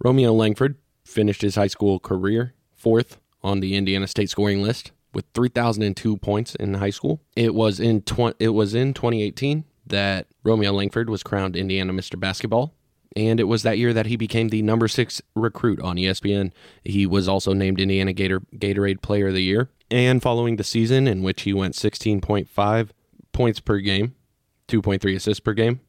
Romeo 0.00 0.32
Langford 0.32 0.76
finished 1.04 1.42
his 1.42 1.54
high 1.54 1.68
school 1.68 2.00
career 2.00 2.54
fourth 2.72 3.18
on 3.42 3.60
the 3.60 3.76
Indiana 3.76 4.08
State 4.08 4.30
scoring 4.30 4.62
list 4.62 4.90
with 5.14 5.26
3002 5.34 6.16
points 6.16 6.54
in 6.56 6.74
high 6.74 6.90
school. 6.90 7.20
It 7.36 7.54
was 7.54 7.78
in 7.78 8.02
tw- 8.02 8.34
it 8.40 8.50
was 8.50 8.74
in 8.74 8.94
2018 8.94 9.64
that 9.86 10.26
Romeo 10.44 10.72
Langford 10.72 11.10
was 11.10 11.22
crowned 11.22 11.56
Indiana 11.56 11.92
Mr. 11.92 12.18
Basketball. 12.18 12.74
And 13.14 13.38
it 13.38 13.44
was 13.44 13.62
that 13.62 13.78
year 13.78 13.92
that 13.92 14.06
he 14.06 14.16
became 14.16 14.48
the 14.48 14.62
number 14.62 14.88
six 14.88 15.20
recruit 15.34 15.80
on 15.80 15.96
ESPN. 15.96 16.50
He 16.82 17.06
was 17.06 17.28
also 17.28 17.52
named 17.52 17.80
Indiana 17.80 18.12
Gator 18.12 18.40
Gatorade 18.56 19.02
Player 19.02 19.28
of 19.28 19.34
the 19.34 19.42
Year. 19.42 19.68
And 19.90 20.22
following 20.22 20.56
the 20.56 20.64
season 20.64 21.06
in 21.06 21.22
which 21.22 21.42
he 21.42 21.52
went 21.52 21.74
16.5 21.74 22.88
points 23.32 23.60
per 23.60 23.78
game, 23.78 24.14
2.3 24.68 25.16
assists 25.16 25.40
per 25.40 25.52
game, 25.52 25.80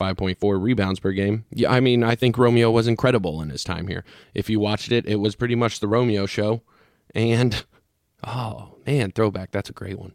5.4 0.00 0.62
rebounds 0.62 1.00
per 1.00 1.12
game. 1.12 1.44
Yeah, 1.50 1.70
I 1.70 1.80
mean, 1.80 2.02
I 2.02 2.14
think 2.14 2.38
Romeo 2.38 2.70
was 2.70 2.88
incredible 2.88 3.42
in 3.42 3.50
his 3.50 3.62
time 3.62 3.88
here. 3.88 4.02
If 4.32 4.48
you 4.48 4.58
watched 4.58 4.90
it, 4.90 5.04
it 5.06 5.16
was 5.16 5.36
pretty 5.36 5.54
much 5.54 5.80
the 5.80 5.88
Romeo 5.88 6.24
show. 6.24 6.62
And, 7.14 7.64
oh, 8.24 8.76
man, 8.86 9.12
throwback. 9.12 9.50
That's 9.50 9.68
a 9.68 9.74
great 9.74 9.98
one. 9.98 10.14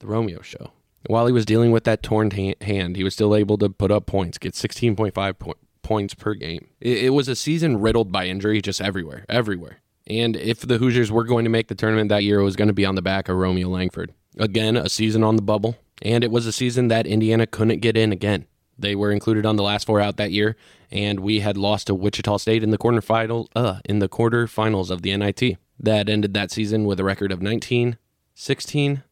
The 0.00 0.08
Romeo 0.08 0.42
show. 0.42 0.72
While 1.06 1.26
he 1.26 1.32
was 1.32 1.44
dealing 1.44 1.72
with 1.72 1.84
that 1.84 2.02
torn 2.02 2.30
hand, 2.30 2.96
he 2.96 3.04
was 3.04 3.14
still 3.14 3.34
able 3.34 3.58
to 3.58 3.68
put 3.68 3.90
up 3.90 4.06
points, 4.06 4.38
get 4.38 4.54
16.5 4.54 5.38
po- 5.38 5.54
points 5.82 6.14
per 6.14 6.34
game. 6.34 6.68
It, 6.80 7.04
it 7.04 7.10
was 7.10 7.28
a 7.28 7.36
season 7.36 7.80
riddled 7.80 8.12
by 8.12 8.26
injury 8.26 8.62
just 8.62 8.80
everywhere, 8.80 9.24
everywhere. 9.28 9.78
And 10.06 10.36
if 10.36 10.60
the 10.60 10.78
Hoosiers 10.78 11.12
were 11.12 11.24
going 11.24 11.44
to 11.44 11.50
make 11.50 11.68
the 11.68 11.74
tournament 11.74 12.08
that 12.08 12.24
year, 12.24 12.40
it 12.40 12.44
was 12.44 12.56
going 12.56 12.68
to 12.68 12.74
be 12.74 12.86
on 12.86 12.94
the 12.94 13.02
back 13.02 13.28
of 13.28 13.36
Romeo 13.36 13.68
Langford. 13.68 14.12
Again, 14.38 14.76
a 14.76 14.88
season 14.88 15.22
on 15.22 15.36
the 15.36 15.42
bubble, 15.42 15.76
and 16.00 16.24
it 16.24 16.30
was 16.30 16.46
a 16.46 16.52
season 16.52 16.88
that 16.88 17.06
Indiana 17.06 17.46
couldn't 17.46 17.80
get 17.80 17.96
in 17.96 18.12
again. 18.12 18.46
They 18.78 18.94
were 18.94 19.12
included 19.12 19.44
on 19.44 19.56
the 19.56 19.62
last 19.62 19.86
four 19.86 20.00
out 20.00 20.16
that 20.16 20.32
year, 20.32 20.56
and 20.90 21.20
we 21.20 21.40
had 21.40 21.56
lost 21.56 21.86
to 21.86 21.94
Wichita 21.94 22.38
State 22.38 22.62
in 22.62 22.70
the 22.70 22.78
quarterfinal, 22.78 23.48
uh, 23.54 23.80
in 23.84 23.98
the 23.98 24.08
quarterfinals 24.08 24.90
of 24.90 25.02
the 25.02 25.16
NIT. 25.16 25.58
That 25.78 26.08
ended 26.08 26.34
that 26.34 26.50
season 26.50 26.84
with 26.84 26.98
a 26.98 27.04
record 27.04 27.32
of 27.32 27.42
19, 27.42 27.98
16, 28.34 29.02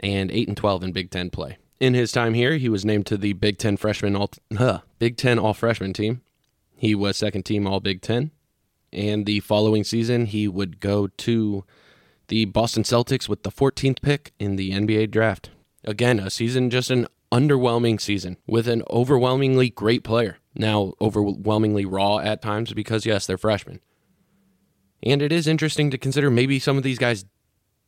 and 0.00 0.30
8 0.30 0.48
and 0.48 0.56
12 0.56 0.84
in 0.84 0.92
Big 0.92 1.10
Ten 1.10 1.30
play. 1.30 1.58
In 1.80 1.94
his 1.94 2.10
time 2.10 2.34
here, 2.34 2.56
he 2.56 2.68
was 2.68 2.84
named 2.84 3.06
to 3.06 3.16
the 3.16 3.34
Big 3.34 3.58
Ten 3.58 3.76
freshman 3.76 4.16
all 4.16 4.30
uh, 4.58 4.78
Big 4.98 5.16
Ten 5.16 5.38
All 5.38 5.54
Freshman 5.54 5.92
team. 5.92 6.22
He 6.76 6.94
was 6.94 7.16
second 7.16 7.44
team 7.44 7.66
All 7.66 7.80
Big 7.80 8.02
Ten, 8.02 8.32
and 8.92 9.26
the 9.26 9.40
following 9.40 9.84
season 9.84 10.26
he 10.26 10.48
would 10.48 10.80
go 10.80 11.06
to 11.06 11.64
the 12.28 12.44
Boston 12.46 12.82
Celtics 12.82 13.28
with 13.28 13.42
the 13.42 13.50
14th 13.50 14.02
pick 14.02 14.32
in 14.38 14.56
the 14.56 14.72
NBA 14.72 15.10
draft. 15.10 15.50
Again, 15.84 16.18
a 16.18 16.30
season 16.30 16.68
just 16.68 16.90
an 16.90 17.06
underwhelming 17.32 18.00
season 18.00 18.36
with 18.46 18.68
an 18.68 18.82
overwhelmingly 18.90 19.70
great 19.70 20.04
player. 20.04 20.38
Now, 20.54 20.94
overwhelmingly 21.00 21.84
raw 21.84 22.18
at 22.18 22.42
times 22.42 22.72
because 22.72 23.06
yes, 23.06 23.26
they're 23.26 23.38
freshmen. 23.38 23.80
And 25.02 25.22
it 25.22 25.30
is 25.30 25.46
interesting 25.46 25.90
to 25.90 25.98
consider 25.98 26.30
maybe 26.30 26.58
some 26.58 26.76
of 26.76 26.82
these 26.82 26.98
guys 26.98 27.24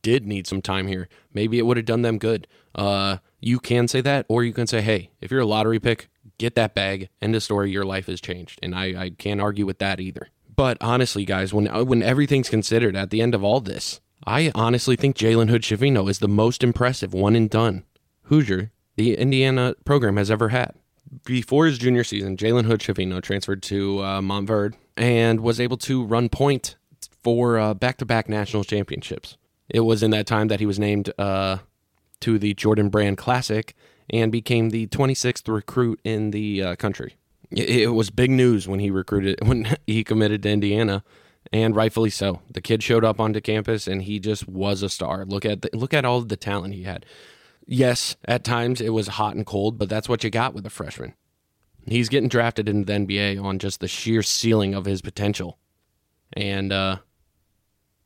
did 0.01 0.25
need 0.25 0.47
some 0.47 0.61
time 0.61 0.87
here. 0.87 1.07
Maybe 1.33 1.59
it 1.59 1.65
would 1.65 1.77
have 1.77 1.85
done 1.85 2.01
them 2.01 2.17
good. 2.17 2.47
Uh, 2.73 3.17
you 3.39 3.59
can 3.59 3.87
say 3.87 4.01
that, 4.01 4.25
or 4.29 4.43
you 4.43 4.53
can 4.53 4.67
say, 4.67 4.81
hey, 4.81 5.09
if 5.19 5.31
you're 5.31 5.41
a 5.41 5.45
lottery 5.45 5.79
pick, 5.79 6.09
get 6.37 6.55
that 6.55 6.73
bag. 6.73 7.09
End 7.21 7.35
of 7.35 7.43
story. 7.43 7.71
Your 7.71 7.85
life 7.85 8.07
has 8.07 8.21
changed, 8.21 8.59
and 8.61 8.75
I, 8.75 9.03
I 9.03 9.09
can't 9.11 9.41
argue 9.41 9.65
with 9.65 9.79
that 9.79 9.99
either. 9.99 10.29
But 10.55 10.77
honestly, 10.81 11.25
guys, 11.25 11.53
when 11.53 11.65
when 11.87 12.03
everything's 12.03 12.49
considered, 12.49 12.95
at 12.95 13.09
the 13.09 13.21
end 13.21 13.33
of 13.33 13.43
all 13.43 13.61
this, 13.61 14.01
I 14.25 14.51
honestly 14.53 14.95
think 14.95 15.15
Jalen 15.15 15.49
Hood 15.49 15.63
Schifino 15.63 16.09
is 16.09 16.19
the 16.19 16.27
most 16.27 16.63
impressive 16.63 17.13
one 17.13 17.35
and 17.35 17.49
done 17.49 17.83
Hoosier 18.23 18.71
the 18.95 19.17
Indiana 19.17 19.75
program 19.85 20.17
has 20.17 20.29
ever 20.29 20.49
had. 20.49 20.75
Before 21.25 21.65
his 21.65 21.77
junior 21.77 22.03
season, 22.03 22.37
Jalen 22.37 22.65
Hood 22.65 22.81
Schifino 22.81 23.21
transferred 23.21 23.63
to 23.63 23.99
uh, 23.99 24.21
Montverde 24.21 24.75
and 24.95 25.39
was 25.39 25.59
able 25.59 25.77
to 25.77 26.05
run 26.05 26.29
point 26.29 26.75
for 27.23 27.73
back 27.73 27.97
to 27.97 28.05
back 28.05 28.29
national 28.29 28.63
championships. 28.63 29.37
It 29.71 29.81
was 29.81 30.03
in 30.03 30.11
that 30.11 30.27
time 30.27 30.49
that 30.49 30.59
he 30.59 30.65
was 30.65 30.77
named 30.77 31.11
uh, 31.17 31.59
to 32.19 32.37
the 32.37 32.53
Jordan 32.53 32.89
Brand 32.89 33.17
Classic 33.17 33.73
and 34.09 34.31
became 34.31 34.69
the 34.69 34.87
26th 34.87 35.47
recruit 35.51 35.99
in 36.03 36.31
the 36.31 36.61
uh, 36.61 36.75
country. 36.75 37.15
It, 37.49 37.69
it 37.69 37.87
was 37.87 38.09
big 38.09 38.31
news 38.31 38.67
when 38.67 38.81
he 38.81 38.91
recruited 38.91 39.39
when 39.47 39.77
he 39.87 40.03
committed 40.03 40.43
to 40.43 40.49
Indiana, 40.49 41.03
and 41.53 41.75
rightfully 41.75 42.09
so. 42.09 42.41
The 42.51 42.61
kid 42.61 42.83
showed 42.83 43.05
up 43.05 43.19
onto 43.19 43.39
campus 43.39 43.87
and 43.87 44.03
he 44.03 44.19
just 44.19 44.47
was 44.47 44.83
a 44.83 44.89
star. 44.89 45.25
Look 45.25 45.45
at 45.45 45.61
the, 45.61 45.69
look 45.73 45.93
at 45.93 46.05
all 46.05 46.21
the 46.21 46.37
talent 46.37 46.73
he 46.73 46.83
had. 46.83 47.05
Yes, 47.65 48.17
at 48.25 48.43
times 48.43 48.81
it 48.81 48.89
was 48.89 49.07
hot 49.07 49.35
and 49.35 49.45
cold, 49.45 49.77
but 49.77 49.87
that's 49.87 50.09
what 50.09 50.23
you 50.23 50.29
got 50.29 50.53
with 50.53 50.65
a 50.65 50.69
freshman. 50.69 51.13
He's 51.85 52.09
getting 52.09 52.29
drafted 52.29 52.67
into 52.67 52.85
the 52.85 52.99
NBA 52.99 53.41
on 53.41 53.57
just 53.57 53.79
the 53.79 53.87
sheer 53.87 54.21
ceiling 54.21 54.75
of 54.75 54.85
his 54.85 55.01
potential, 55.01 55.57
and 56.33 56.71
uh, 56.71 56.97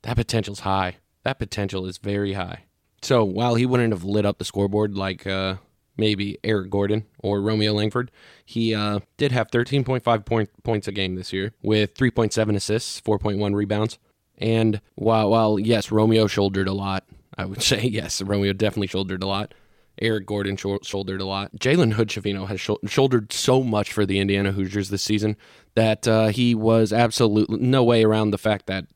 that 0.04 0.15
potential's 0.15 0.62
high 0.62 0.97
that 1.25 1.39
potential 1.39 1.85
is 1.85 1.97
very 1.97 2.33
high. 2.33 2.63
So 3.01 3.25
while 3.25 3.55
he 3.55 3.65
wouldn't 3.65 3.91
have 3.91 4.03
lit 4.03 4.25
up 4.25 4.38
the 4.38 4.45
scoreboard 4.45 4.95
like 4.95 5.27
uh, 5.27 5.55
maybe 5.97 6.38
Eric 6.43 6.69
Gordon 6.69 7.05
or 7.19 7.41
Romeo 7.41 7.73
Langford, 7.73 8.11
he 8.45 8.73
uh, 8.73 8.99
did 9.17 9.31
have 9.31 9.51
13.5 9.51 10.25
point, 10.25 10.49
points 10.63 10.88
a 10.88 10.91
game 10.91 11.15
this 11.15 11.33
year 11.33 11.53
with 11.61 11.95
3.7 11.95 12.55
assists, 12.55 13.01
4.1 13.01 13.53
rebounds. 13.55 13.97
And 14.38 14.81
while, 14.95 15.31
while, 15.31 15.59
yes, 15.59 15.91
Romeo 15.91 16.27
shouldered 16.27 16.67
a 16.67 16.73
lot, 16.73 17.05
I 17.38 17.45
would 17.45 17.61
say, 17.63 17.81
yes, 17.81 18.21
Romeo 18.21 18.53
definitely 18.53 18.88
shouldered 18.88 19.23
a 19.23 19.27
lot. 19.27 19.53
Eric 20.01 20.25
Gordon 20.25 20.57
shouldered 20.57 21.21
a 21.21 21.25
lot. 21.25 21.55
Jalen 21.55 21.93
Hood 21.93 22.09
Schifino 22.09 22.47
has 22.47 22.59
shouldered 22.85 23.31
so 23.31 23.63
much 23.63 23.93
for 23.93 24.05
the 24.05 24.19
Indiana 24.19 24.51
Hoosiers 24.51 24.89
this 24.89 25.03
season 25.03 25.38
that 25.75 26.05
uh, 26.05 26.27
he 26.27 26.53
was 26.53 26.91
absolutely 26.91 27.57
no 27.59 27.83
way 27.83 28.03
around 28.03 28.31
the 28.31 28.38
fact 28.38 28.65
that 28.65 28.88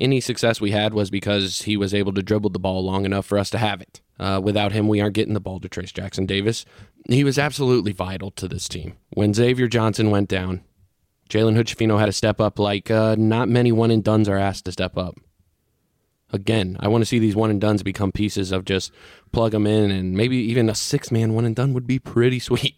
any 0.00 0.20
success 0.20 0.60
we 0.60 0.70
had 0.72 0.92
was 0.94 1.10
because 1.10 1.62
he 1.62 1.76
was 1.76 1.94
able 1.94 2.12
to 2.14 2.22
dribble 2.22 2.50
the 2.50 2.58
ball 2.58 2.84
long 2.84 3.04
enough 3.04 3.26
for 3.26 3.38
us 3.38 3.50
to 3.50 3.58
have 3.58 3.80
it. 3.80 4.00
Uh, 4.18 4.40
without 4.42 4.72
him, 4.72 4.88
we 4.88 5.00
aren't 5.00 5.14
getting 5.14 5.34
the 5.34 5.40
ball 5.40 5.60
to 5.60 5.68
Trayce 5.68 5.92
Jackson 5.92 6.26
Davis. 6.26 6.64
He 7.08 7.24
was 7.24 7.38
absolutely 7.38 7.92
vital 7.92 8.30
to 8.32 8.48
this 8.48 8.68
team. 8.68 8.96
When 9.10 9.34
Xavier 9.34 9.68
Johnson 9.68 10.10
went 10.10 10.28
down, 10.28 10.62
Jalen 11.28 11.54
Hood 11.56 11.66
Schifino 11.66 11.98
had 11.98 12.06
to 12.06 12.12
step 12.12 12.40
up 12.40 12.58
like 12.58 12.90
uh, 12.90 13.16
not 13.18 13.48
many 13.48 13.72
one 13.72 13.90
and 13.90 14.04
duns 14.04 14.28
are 14.28 14.36
asked 14.38 14.64
to 14.66 14.72
step 14.72 14.96
up. 14.96 15.16
Again, 16.32 16.76
I 16.80 16.88
want 16.88 17.02
to 17.02 17.06
see 17.06 17.18
these 17.18 17.36
one 17.36 17.50
and 17.50 17.60
duns 17.60 17.82
become 17.82 18.10
pieces 18.10 18.50
of 18.50 18.64
just 18.64 18.90
plug 19.30 19.52
them 19.52 19.66
in, 19.66 19.90
and 19.90 20.14
maybe 20.14 20.36
even 20.36 20.68
a 20.68 20.74
six 20.74 21.10
man 21.12 21.32
one 21.34 21.44
and 21.44 21.54
done 21.54 21.72
would 21.74 21.86
be 21.86 21.98
pretty 21.98 22.38
sweet. 22.40 22.76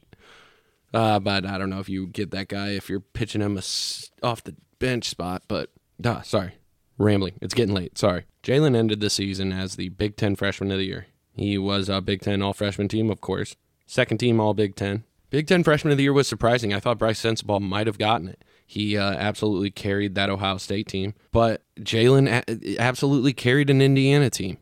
Uh, 0.93 1.19
but 1.19 1.45
I 1.45 1.59
don't 1.59 1.71
know 1.71 1.81
if 1.81 1.89
you 1.89 2.07
get 2.07 2.31
that 2.31 2.49
guy 2.49 2.71
if 2.71 2.89
you're 2.89 3.01
pitching 3.01 3.41
him 3.41 3.57
a 3.57 3.59
s- 3.59 4.11
off 4.23 4.43
the 4.45 4.57
bench 4.79 5.09
spot. 5.09 5.43
But 5.49 5.71
duh, 6.01 6.23
sorry, 6.23 6.53
rambling. 6.99 7.35
It's 7.41 7.55
getting 7.55 7.75
late. 7.75 7.99
Sorry. 7.99 8.25
Jalen 8.43 8.77
ended 8.77 9.01
the 9.01 9.11
season 9.11 9.53
as 9.53 9.77
the 9.77 9.89
Big 9.91 10.17
Ten 10.17 10.37
Freshman 10.37 10.71
of 10.71 10.79
the 10.79 10.85
Year. 10.85 11.07
He 11.35 11.59
was 11.59 11.89
a 11.89 12.01
Big 12.01 12.23
Ten 12.23 12.43
All 12.43 12.53
Freshman 12.53 12.89
team, 12.89 13.11
of 13.11 13.21
course. 13.21 13.57
Second 13.87 14.19
team 14.19 14.41
All 14.41 14.55
Big 14.55 14.75
Ten. 14.77 15.05
Big 15.31 15.47
Ten 15.47 15.65
Freshman 15.65 15.91
of 15.93 15.99
the 15.99 16.05
Year 16.05 16.13
was 16.13 16.29
surprising. 16.29 16.73
I 16.73 16.81
thought 16.81 16.99
Brice 16.99 17.23
Sensabaugh 17.23 17.61
might 17.61 17.87
have 17.87 17.99
gotten 17.99 18.29
it. 18.29 18.43
He 18.67 18.97
uh, 18.97 19.13
absolutely 19.13 19.71
carried 19.71 20.15
that 20.15 20.31
Ohio 20.31 20.57
State 20.57 20.89
team, 20.89 21.15
but 21.31 21.63
Jalen 21.79 22.27
a- 22.29 22.79
absolutely 22.79 23.33
carried 23.33 23.71
an 23.71 23.81
Indiana 23.81 24.29
team. 24.29 24.59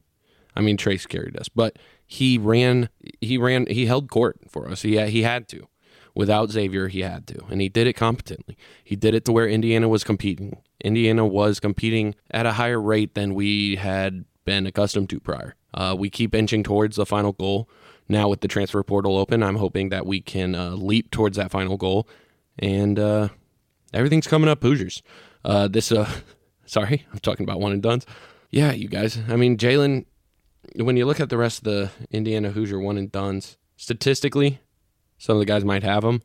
I 0.54 0.60
mean, 0.60 0.76
Trayce 0.76 1.08
carried 1.08 1.38
us, 1.38 1.48
but 1.48 1.78
he 2.06 2.36
ran, 2.36 2.90
he 3.20 3.38
ran, 3.38 3.66
he 3.66 3.86
held 3.86 4.10
court 4.10 4.38
for 4.48 4.68
us. 4.68 4.82
He 4.82 5.00
he 5.06 5.22
had 5.22 5.48
to. 5.48 5.68
Without 6.14 6.50
Xavier, 6.50 6.88
he 6.88 7.00
had 7.00 7.26
to, 7.28 7.44
and 7.50 7.60
he 7.60 7.68
did 7.68 7.86
it 7.88 7.94
competently. 7.94 8.56
He 8.84 8.94
did 8.94 9.14
it 9.14 9.24
to 9.24 9.32
where 9.32 9.48
Indiana 9.48 9.88
was 9.88 10.04
competing. 10.04 10.58
Indiana 10.84 11.26
was 11.26 11.58
competing 11.58 12.14
at 12.30 12.46
a 12.46 12.52
higher 12.52 12.80
rate 12.80 13.14
than 13.14 13.34
we 13.34 13.76
had 13.76 14.24
been 14.44 14.66
accustomed 14.66 15.08
to 15.10 15.18
prior. 15.18 15.56
Uh, 15.72 15.96
we 15.98 16.10
keep 16.10 16.34
inching 16.34 16.62
towards 16.62 16.96
the 16.96 17.06
final 17.06 17.32
goal. 17.32 17.68
Now, 18.08 18.28
with 18.28 18.42
the 18.42 18.48
transfer 18.48 18.82
portal 18.82 19.16
open, 19.16 19.42
I'm 19.42 19.56
hoping 19.56 19.88
that 19.88 20.04
we 20.04 20.20
can 20.20 20.54
uh, 20.54 20.70
leap 20.72 21.10
towards 21.10 21.38
that 21.38 21.50
final 21.50 21.78
goal, 21.78 22.06
and 22.58 22.98
uh, 22.98 23.28
everything's 23.94 24.26
coming 24.26 24.48
up 24.48 24.62
Hoosiers. 24.62 25.02
Uh, 25.42 25.68
this, 25.68 25.90
uh, 25.90 26.08
sorry, 26.66 27.06
I'm 27.10 27.18
talking 27.20 27.44
about 27.44 27.60
one 27.60 27.72
and 27.72 27.82
duns. 27.82 28.04
Yeah, 28.50 28.72
you 28.72 28.88
guys. 28.88 29.18
I 29.28 29.36
mean, 29.36 29.56
Jalen. 29.56 30.04
When 30.76 30.96
you 30.96 31.04
look 31.06 31.20
at 31.20 31.28
the 31.28 31.36
rest 31.36 31.58
of 31.58 31.64
the 31.64 31.90
Indiana 32.10 32.50
Hoosier 32.50 32.78
one 32.78 32.96
and 32.96 33.12
duns, 33.12 33.58
statistically, 33.76 34.60
some 35.18 35.36
of 35.36 35.40
the 35.40 35.46
guys 35.46 35.64
might 35.64 35.82
have 35.82 36.02
them. 36.02 36.22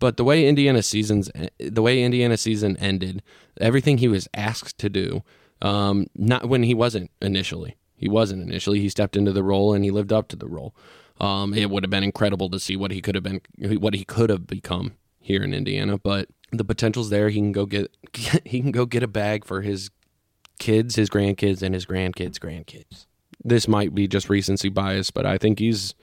But 0.00 0.16
the 0.16 0.24
way 0.24 0.48
Indiana 0.48 0.82
seasons, 0.82 1.30
the 1.58 1.82
way 1.82 2.02
Indiana 2.02 2.36
season 2.36 2.76
ended, 2.78 3.22
everything 3.60 3.98
he 3.98 4.08
was 4.08 4.26
asked 4.34 4.78
to 4.78 4.88
do, 4.88 5.22
um, 5.62 6.06
not 6.16 6.48
when 6.48 6.64
he 6.64 6.74
wasn't 6.74 7.10
initially. 7.20 7.76
He 7.96 8.08
wasn't 8.08 8.42
initially. 8.42 8.80
He 8.80 8.88
stepped 8.88 9.14
into 9.14 9.30
the 9.30 9.44
role 9.44 9.74
and 9.74 9.84
he 9.84 9.90
lived 9.90 10.12
up 10.12 10.28
to 10.28 10.36
the 10.36 10.48
role. 10.48 10.74
Um, 11.20 11.52
it 11.52 11.68
would 11.68 11.84
have 11.84 11.90
been 11.90 12.02
incredible 12.02 12.48
to 12.48 12.58
see 12.58 12.76
what 12.76 12.92
he 12.92 13.02
could 13.02 13.14
have 13.14 13.22
been, 13.22 13.42
what 13.58 13.92
he 13.92 14.04
could 14.04 14.30
have 14.30 14.46
become 14.46 14.96
here 15.20 15.42
in 15.42 15.52
Indiana. 15.52 15.98
But 15.98 16.28
the 16.50 16.64
potential's 16.64 17.10
there. 17.10 17.28
He 17.28 17.38
can 17.38 17.52
go 17.52 17.66
get, 17.66 17.94
he 18.44 18.60
can 18.62 18.72
go 18.72 18.86
get 18.86 19.02
a 19.02 19.08
bag 19.08 19.44
for 19.44 19.60
his 19.60 19.90
kids, 20.58 20.96
his 20.96 21.10
grandkids, 21.10 21.60
and 21.60 21.74
his 21.74 21.84
grandkids' 21.84 22.38
grandkids. 22.38 23.06
This 23.44 23.68
might 23.68 23.94
be 23.94 24.08
just 24.08 24.30
recency 24.30 24.70
bias, 24.70 25.10
but 25.10 25.26
I 25.26 25.36
think 25.36 25.58
he's, 25.58 25.94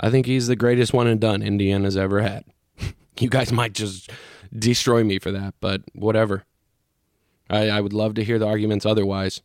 I 0.00 0.10
think 0.10 0.26
he's 0.26 0.48
the 0.48 0.56
greatest 0.56 0.92
one 0.92 1.06
and 1.06 1.20
done 1.20 1.40
Indiana's 1.40 1.96
ever 1.96 2.20
had. 2.20 2.44
You 3.18 3.28
guys 3.28 3.52
might 3.52 3.72
just 3.72 4.10
destroy 4.56 5.04
me 5.04 5.18
for 5.18 5.30
that, 5.32 5.54
but 5.60 5.82
whatever. 5.94 6.44
I, 7.50 7.68
I 7.68 7.80
would 7.80 7.92
love 7.92 8.14
to 8.14 8.24
hear 8.24 8.38
the 8.38 8.46
arguments 8.46 8.86
otherwise. 8.86 9.42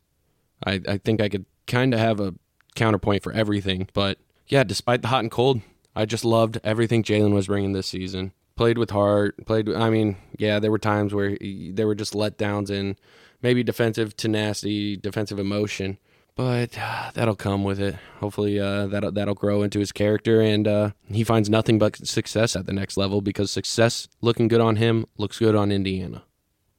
I, 0.66 0.82
I 0.88 0.98
think 0.98 1.22
I 1.22 1.30
could 1.30 1.46
kind 1.66 1.94
of 1.94 2.00
have 2.00 2.20
a 2.20 2.34
counterpoint 2.76 3.24
for 3.24 3.34
everything, 3.34 3.90
but 3.94 4.18
yeah, 4.48 4.64
despite 4.64 5.02
the 5.02 5.10
hot 5.10 5.22
and 5.22 5.32
cold, 5.32 5.62
I 5.96 6.06
just 6.06 6.24
loved 6.24 6.60
everything 6.64 7.04
Jalen 7.04 7.34
was 7.34 7.48
bringing 7.48 7.74
this 7.74 7.88
season. 7.88 8.32
Played 8.56 8.78
with 8.78 8.92
heart. 8.92 9.46
Played. 9.46 9.70
I 9.70 9.90
mean, 9.90 10.18
yeah, 10.38 10.60
there 10.60 10.72
were 10.72 10.80
times 10.80 11.14
where 11.14 11.38
he, 11.42 11.72
there 11.74 11.86
were 11.86 11.96
just 11.96 12.14
letdowns 12.14 12.70
and 12.70 12.96
maybe 13.42 13.64
defensive 13.64 14.16
tenacity, 14.18 14.96
defensive 14.96 15.38
emotion, 15.38 15.98
but 16.38 16.78
uh, 16.78 17.10
that'll 17.16 17.36
come 17.36 17.64
with 17.64 17.80
it. 17.80 17.96
Hopefully, 18.20 18.60
uh, 18.60 18.86
that'll 18.88 19.12
that'll 19.12 19.34
grow 19.34 19.64
into 19.64 19.80
his 19.80 19.92
character, 19.92 20.40
and 20.40 20.68
uh, 20.68 20.92
he 21.08 21.24
finds 21.24 21.50
nothing 21.50 21.80
but 21.80 21.98
success 22.08 22.56
at 22.56 22.68
the 22.68 22.74
next 22.74 22.96
level 22.96 23.22
because 23.22 23.52
success 23.52 24.08
looking 24.22 24.48
good 24.48 24.62
on 24.62 24.76
him 24.76 25.06
looks 25.18 25.40
good 25.40 25.56
on 25.56 25.72
Indiana. 25.72 26.24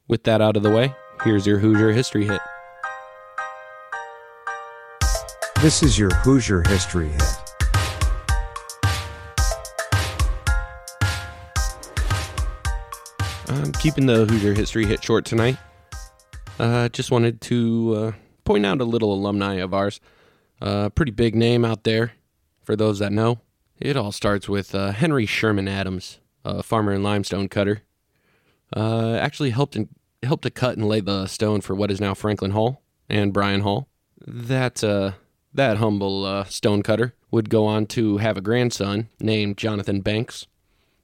With 0.07 0.23
that 0.23 0.41
out 0.41 0.55
of 0.55 0.63
the 0.63 0.71
way, 0.71 0.95
here's 1.23 1.45
your 1.45 1.59
Hoosier 1.59 1.91
history 1.91 2.25
hit. 2.25 2.39
This 5.61 5.83
is 5.83 5.99
your 5.99 6.09
Hoosier 6.09 6.63
history 6.67 7.09
hit. 7.09 7.23
I'm 13.49 13.73
keeping 13.73 14.05
the 14.05 14.25
Hoosier 14.25 14.53
history 14.53 14.85
hit 14.85 15.03
short 15.03 15.25
tonight. 15.25 15.57
Uh, 16.57 16.87
just 16.89 17.11
wanted 17.11 17.41
to 17.41 17.93
uh, 17.95 18.11
point 18.49 18.65
out 18.65 18.81
a 18.81 18.83
little 18.83 19.13
alumni 19.13 19.53
of 19.57 19.75
ours. 19.75 20.01
Uh, 20.59 20.89
pretty 20.89 21.11
big 21.11 21.35
name 21.35 21.63
out 21.63 21.83
there 21.83 22.13
for 22.63 22.75
those 22.75 22.97
that 22.97 23.11
know. 23.11 23.37
It 23.79 23.95
all 23.95 24.11
starts 24.11 24.49
with 24.49 24.73
uh, 24.73 24.91
Henry 24.91 25.27
Sherman 25.27 25.67
Adams, 25.67 26.17
a 26.43 26.63
farmer 26.63 26.91
and 26.91 27.03
limestone 27.03 27.47
cutter. 27.47 27.83
Uh, 28.75 29.17
actually 29.21 29.51
helped 29.51 29.75
in, 29.75 29.89
helped 30.23 30.41
to 30.43 30.49
cut 30.49 30.77
and 30.77 30.87
lay 30.87 30.99
the 30.99 31.27
stone 31.27 31.61
for 31.61 31.75
what 31.75 31.91
is 31.91 32.01
now 32.01 32.15
Franklin 32.15 32.49
Hall 32.49 32.81
and 33.07 33.31
Bryan 33.31 33.61
Hall. 33.61 33.87
That 34.25 34.83
uh, 34.83 35.11
that 35.53 35.77
humble 35.77 36.43
stone 36.45 36.81
cutter 36.81 37.13
would 37.29 37.51
go 37.51 37.67
on 37.67 37.85
to 37.87 38.17
have 38.17 38.35
a 38.35 38.41
grandson 38.41 39.09
named 39.19 39.57
Jonathan 39.57 40.01
Banks 40.01 40.47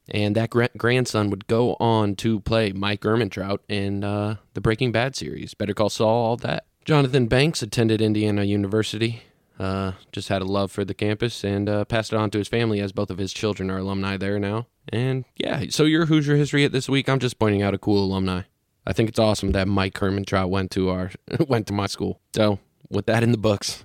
and 0.07 0.35
that 0.35 0.49
gra- 0.49 0.69
grandson 0.77 1.29
would 1.29 1.47
go 1.47 1.75
on 1.79 2.15
to 2.15 2.39
play 2.39 2.71
Mike 2.71 3.01
Ehrmantraut 3.01 3.59
in 3.67 4.03
uh, 4.03 4.37
the 4.53 4.61
Breaking 4.61 4.91
Bad 4.91 5.15
series, 5.15 5.53
Better 5.53 5.73
Call 5.73 5.89
Saul, 5.89 6.25
all 6.25 6.37
that. 6.37 6.65
Jonathan 6.85 7.25
Banks 7.25 7.63
attended 7.63 7.99
Indiana 7.99 8.43
University, 8.43 9.23
uh, 9.57 9.93
just 10.11 10.29
had 10.29 10.43
a 10.43 10.45
love 10.45 10.71
for 10.71 10.85
the 10.85 10.93
campus, 10.93 11.43
and 11.43 11.67
uh, 11.67 11.83
passed 11.83 12.13
it 12.13 12.17
on 12.17 12.29
to 12.29 12.37
his 12.37 12.47
family 12.47 12.79
as 12.79 12.91
both 12.91 13.09
of 13.09 13.17
his 13.17 13.33
children 13.33 13.71
are 13.71 13.79
alumni 13.79 14.17
there 14.17 14.37
now. 14.37 14.67
And 14.89 15.25
yeah, 15.35 15.63
so 15.69 15.85
your 15.85 16.05
Hoosier 16.05 16.35
history 16.35 16.61
hit 16.61 16.71
this 16.71 16.87
week. 16.87 17.09
I'm 17.09 17.17
just 17.17 17.39
pointing 17.39 17.63
out 17.63 17.73
a 17.73 17.79
cool 17.79 18.05
alumni. 18.05 18.43
I 18.85 18.93
think 18.93 19.09
it's 19.09 19.17
awesome 19.17 19.51
that 19.53 19.67
Mike 19.67 19.95
Ehrmantraut 19.95 20.49
went 20.49 20.69
to 20.71 20.89
our 20.89 21.09
went 21.47 21.65
to 21.67 21.73
my 21.73 21.87
school. 21.87 22.21
So 22.35 22.59
with 22.91 23.07
that 23.07 23.23
in 23.23 23.31
the 23.31 23.39
books, 23.39 23.83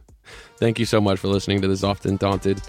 thank 0.58 0.78
you 0.78 0.84
so 0.84 1.00
much 1.00 1.18
for 1.18 1.28
listening 1.28 1.62
to 1.62 1.68
this 1.68 1.82
Often 1.82 2.18
Daunted. 2.18 2.60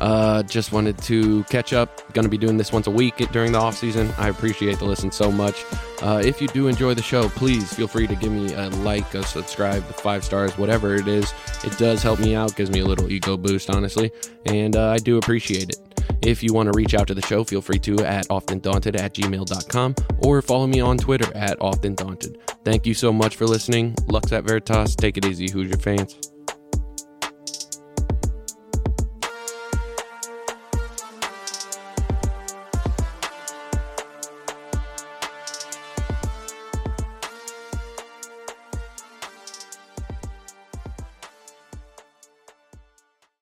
Uh, 0.00 0.42
just 0.44 0.72
wanted 0.72 0.96
to 0.98 1.44
catch 1.44 1.72
up. 1.72 2.00
Going 2.14 2.24
to 2.24 2.30
be 2.30 2.38
doing 2.38 2.56
this 2.56 2.72
once 2.72 2.86
a 2.86 2.90
week 2.90 3.16
during 3.32 3.52
the 3.52 3.58
off 3.58 3.76
season. 3.76 4.10
I 4.18 4.28
appreciate 4.28 4.78
the 4.78 4.86
listen 4.86 5.10
so 5.10 5.30
much. 5.30 5.64
Uh, 6.02 6.22
if 6.24 6.40
you 6.40 6.48
do 6.48 6.68
enjoy 6.68 6.94
the 6.94 7.02
show, 7.02 7.28
please 7.28 7.72
feel 7.74 7.86
free 7.86 8.06
to 8.06 8.14
give 8.14 8.32
me 8.32 8.54
a 8.54 8.68
like, 8.70 9.14
a 9.14 9.22
subscribe, 9.22 9.82
five 9.84 10.24
stars, 10.24 10.56
whatever 10.56 10.94
it 10.94 11.06
is. 11.06 11.32
It 11.64 11.76
does 11.76 12.02
help 12.02 12.18
me 12.18 12.34
out, 12.34 12.56
gives 12.56 12.70
me 12.70 12.80
a 12.80 12.86
little 12.86 13.10
ego 13.10 13.36
boost, 13.36 13.68
honestly, 13.68 14.10
and 14.46 14.74
uh, 14.76 14.88
I 14.88 14.96
do 14.96 15.18
appreciate 15.18 15.68
it. 15.68 15.76
If 16.22 16.42
you 16.42 16.52
want 16.52 16.70
to 16.70 16.76
reach 16.76 16.94
out 16.94 17.06
to 17.08 17.14
the 17.14 17.22
show, 17.22 17.44
feel 17.44 17.62
free 17.62 17.78
to 17.80 18.00
at 18.00 18.28
oftendaunted 18.28 18.98
at 18.98 19.14
gmail.com 19.14 19.94
or 20.18 20.42
follow 20.42 20.66
me 20.66 20.80
on 20.80 20.98
Twitter 20.98 21.34
at 21.34 21.58
oftendaunted. 21.60 22.36
Thank 22.64 22.86
you 22.86 22.94
so 22.94 23.12
much 23.12 23.36
for 23.36 23.46
listening. 23.46 23.94
Lux 24.06 24.32
et 24.32 24.42
Veritas. 24.42 24.94
Take 24.94 25.16
it 25.16 25.24
easy, 25.24 25.50
Hoosier 25.50 25.78
fans. 25.78 26.29